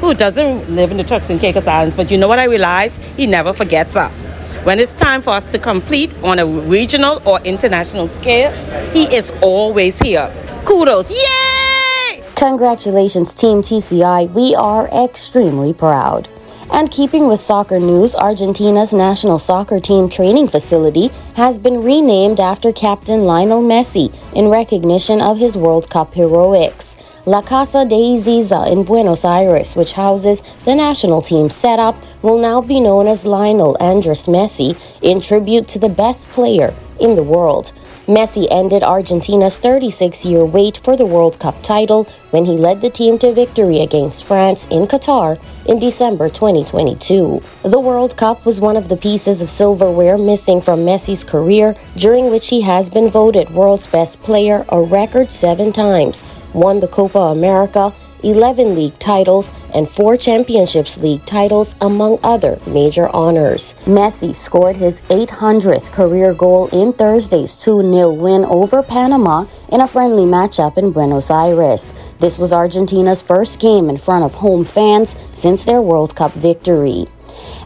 who 0.00 0.14
doesn't 0.14 0.70
live 0.70 0.92
in 0.92 0.96
the 0.96 1.04
Turks 1.04 1.28
and 1.28 1.40
Caicos 1.40 1.66
Islands, 1.66 1.96
but 1.96 2.10
you 2.10 2.18
know 2.18 2.28
what 2.28 2.38
I 2.38 2.44
realize? 2.44 2.98
He 3.16 3.26
never 3.26 3.52
forgets 3.52 3.96
us. 3.96 4.28
When 4.62 4.78
it's 4.78 4.94
time 4.94 5.22
for 5.22 5.30
us 5.30 5.50
to 5.50 5.58
compete 5.58 6.14
on 6.22 6.38
a 6.38 6.46
regional 6.46 7.20
or 7.24 7.40
international 7.40 8.06
scale, 8.06 8.52
he 8.92 9.12
is 9.14 9.32
always 9.42 9.98
here. 9.98 10.32
Kudos. 10.64 11.10
Yay! 11.10 12.22
Congratulations, 12.36 13.34
Team 13.34 13.62
TCI. 13.62 14.30
We 14.32 14.54
are 14.54 14.88
extremely 14.88 15.72
proud. 15.72 16.28
And 16.70 16.90
keeping 16.90 17.26
with 17.26 17.40
soccer 17.40 17.80
news, 17.80 18.14
Argentina's 18.14 18.92
national 18.92 19.38
soccer 19.40 19.80
team 19.80 20.08
training 20.08 20.48
facility 20.48 21.08
has 21.34 21.58
been 21.58 21.82
renamed 21.82 22.38
after 22.38 22.72
Captain 22.72 23.24
Lionel 23.24 23.62
Messi 23.62 24.14
in 24.34 24.48
recognition 24.48 25.20
of 25.20 25.38
his 25.38 25.56
World 25.56 25.90
Cup 25.90 26.14
heroics. 26.14 26.96
La 27.26 27.42
Casa 27.42 27.84
de 27.84 27.94
Ezeiza 27.94 28.70
in 28.70 28.84
Buenos 28.84 29.24
Aires, 29.24 29.76
which 29.76 29.92
houses 29.92 30.42
the 30.64 30.74
national 30.74 31.22
team 31.22 31.50
setup, 31.50 31.96
will 32.22 32.38
now 32.38 32.60
be 32.60 32.80
known 32.80 33.06
as 33.06 33.26
Lionel 33.26 33.76
Andres 33.80 34.26
Messi 34.26 34.76
in 35.02 35.20
tribute 35.20 35.68
to 35.68 35.78
the 35.78 35.88
best 35.88 36.28
player 36.28 36.72
in 36.98 37.16
the 37.16 37.22
world. 37.22 37.72
Messi 38.06 38.48
ended 38.50 38.82
Argentina's 38.82 39.58
36 39.58 40.24
year 40.24 40.44
wait 40.44 40.80
for 40.82 40.96
the 40.96 41.06
World 41.06 41.38
Cup 41.38 41.62
title 41.62 42.02
when 42.30 42.44
he 42.44 42.56
led 42.56 42.80
the 42.80 42.90
team 42.90 43.16
to 43.20 43.32
victory 43.32 43.78
against 43.78 44.24
France 44.24 44.66
in 44.72 44.88
Qatar 44.88 45.40
in 45.66 45.78
December 45.78 46.28
2022. 46.28 47.40
The 47.62 47.78
World 47.78 48.16
Cup 48.16 48.44
was 48.44 48.60
one 48.60 48.76
of 48.76 48.88
the 48.88 48.96
pieces 48.96 49.40
of 49.40 49.48
silverware 49.48 50.18
missing 50.18 50.60
from 50.60 50.80
Messi's 50.80 51.22
career, 51.22 51.76
during 51.96 52.28
which 52.28 52.48
he 52.48 52.62
has 52.62 52.90
been 52.90 53.08
voted 53.08 53.50
world's 53.50 53.86
best 53.86 54.20
player 54.20 54.64
a 54.70 54.82
record 54.82 55.30
seven 55.30 55.72
times 55.72 56.24
won 56.52 56.80
the 56.80 56.88
Copa 56.88 57.18
America, 57.18 57.92
11 58.22 58.74
league 58.74 58.98
titles, 58.98 59.50
and 59.74 59.88
4 59.88 60.16
Championships 60.16 60.98
League 60.98 61.24
titles, 61.24 61.74
among 61.80 62.18
other 62.22 62.58
major 62.66 63.08
honors. 63.08 63.74
Messi 63.84 64.34
scored 64.34 64.76
his 64.76 65.00
800th 65.02 65.90
career 65.92 66.34
goal 66.34 66.68
in 66.72 66.92
Thursday's 66.92 67.56
2 67.56 67.82
0 67.82 68.12
win 68.12 68.44
over 68.44 68.82
Panama 68.82 69.46
in 69.70 69.80
a 69.80 69.88
friendly 69.88 70.24
matchup 70.24 70.76
in 70.76 70.92
Buenos 70.92 71.30
Aires. 71.30 71.92
This 72.20 72.38
was 72.38 72.52
Argentina's 72.52 73.22
first 73.22 73.60
game 73.60 73.88
in 73.88 73.98
front 73.98 74.24
of 74.24 74.34
home 74.34 74.64
fans 74.64 75.16
since 75.32 75.64
their 75.64 75.80
World 75.80 76.14
Cup 76.14 76.32
victory. 76.32 77.06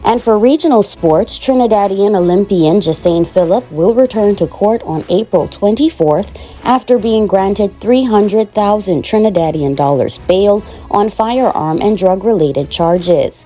And 0.03 0.21
for 0.21 0.37
regional 0.39 0.83
sports, 0.83 1.37
Trinidadian 1.37 2.15
Olympian 2.15 2.79
Jasane 2.79 3.27
Philip 3.27 3.69
will 3.71 3.93
return 3.93 4.35
to 4.37 4.47
court 4.47 4.81
on 4.83 5.03
April 5.09 5.47
24th 5.47 6.37
after 6.63 6.97
being 6.97 7.27
granted 7.27 7.79
300,000 7.79 9.03
Trinidadian 9.03 9.75
dollars 9.75 10.17
bail 10.19 10.63
on 10.89 11.09
firearm 11.09 11.81
and 11.81 11.97
drug 11.97 12.23
related 12.23 12.69
charges. 12.69 13.45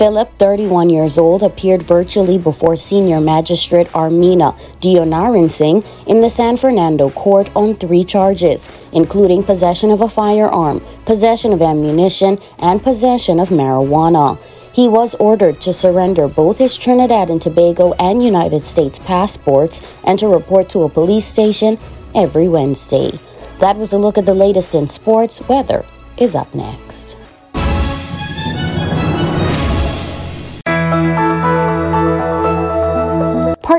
Philip, 0.00 0.30
31 0.38 0.88
years 0.88 1.18
old, 1.18 1.42
appeared 1.42 1.82
virtually 1.82 2.38
before 2.38 2.74
senior 2.74 3.20
magistrate 3.20 3.86
Armina 3.88 4.56
Dionarinsing 4.80 5.84
in 6.06 6.22
the 6.22 6.30
San 6.30 6.56
Fernando 6.56 7.10
court 7.10 7.54
on 7.54 7.74
three 7.74 8.02
charges, 8.02 8.66
including 8.92 9.42
possession 9.42 9.90
of 9.90 10.00
a 10.00 10.08
firearm, 10.08 10.80
possession 11.04 11.52
of 11.52 11.60
ammunition, 11.60 12.38
and 12.60 12.82
possession 12.82 13.38
of 13.38 13.50
marijuana. 13.50 14.38
He 14.72 14.88
was 14.88 15.14
ordered 15.16 15.60
to 15.62 15.72
surrender 15.72 16.28
both 16.28 16.58
his 16.58 16.76
Trinidad 16.76 17.28
and 17.28 17.42
Tobago 17.42 17.92
and 17.94 18.22
United 18.22 18.64
States 18.64 18.98
passports 19.00 19.80
and 20.04 20.18
to 20.18 20.28
report 20.28 20.68
to 20.70 20.84
a 20.84 20.88
police 20.88 21.26
station 21.26 21.78
every 22.14 22.48
Wednesday. 22.48 23.18
That 23.58 23.76
was 23.76 23.92
a 23.92 23.98
look 23.98 24.16
at 24.16 24.26
the 24.26 24.34
latest 24.34 24.74
in 24.74 24.88
sports. 24.88 25.40
Weather 25.48 25.84
is 26.16 26.34
up 26.34 26.54
next. 26.54 27.16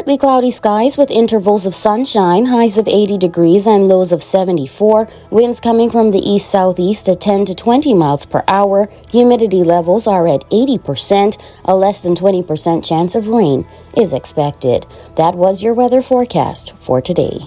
Partly 0.02 0.18
cloudy 0.18 0.50
skies 0.50 0.98
with 0.98 1.12
intervals 1.12 1.68
of 1.68 1.76
sunshine, 1.76 2.46
highs 2.46 2.76
of 2.76 2.88
80 2.88 3.20
degrees 3.20 3.68
and 3.68 3.88
lows 3.88 4.12
of 4.12 4.24
74. 4.24 5.08
Winds 5.30 5.60
coming 5.60 5.92
from 5.92 6.10
the 6.10 6.28
east 6.28 6.50
southeast 6.50 7.08
at 7.08 7.22
10 7.22 7.46
to 7.46 7.54
20 7.54 7.94
miles 7.94 8.26
per 8.26 8.44
hour. 8.48 8.90
Humidity 9.12 9.64
levels 9.64 10.08
are 10.08 10.28
at 10.28 10.42
80%. 10.50 11.40
A 11.66 11.76
less 11.76 12.02
than 12.02 12.16
20% 12.16 12.84
chance 12.84 13.14
of 13.14 13.28
rain 13.28 13.64
is 13.96 14.12
expected. 14.12 14.88
That 15.18 15.36
was 15.36 15.62
your 15.62 15.76
weather 15.76 16.02
forecast 16.02 16.74
for 16.80 17.00
today. 17.00 17.38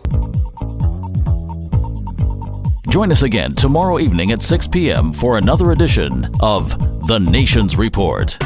Join 2.89 3.11
us 3.11 3.23
again 3.23 3.55
tomorrow 3.55 3.99
evening 3.99 4.33
at 4.33 4.43
6 4.43 4.67
p.m. 4.67 5.13
for 5.13 5.39
another 5.39 5.73
edition 5.73 6.27
of 6.43 7.07
The 7.07 7.19
Nation's 7.19 7.77
Report. 7.77 8.37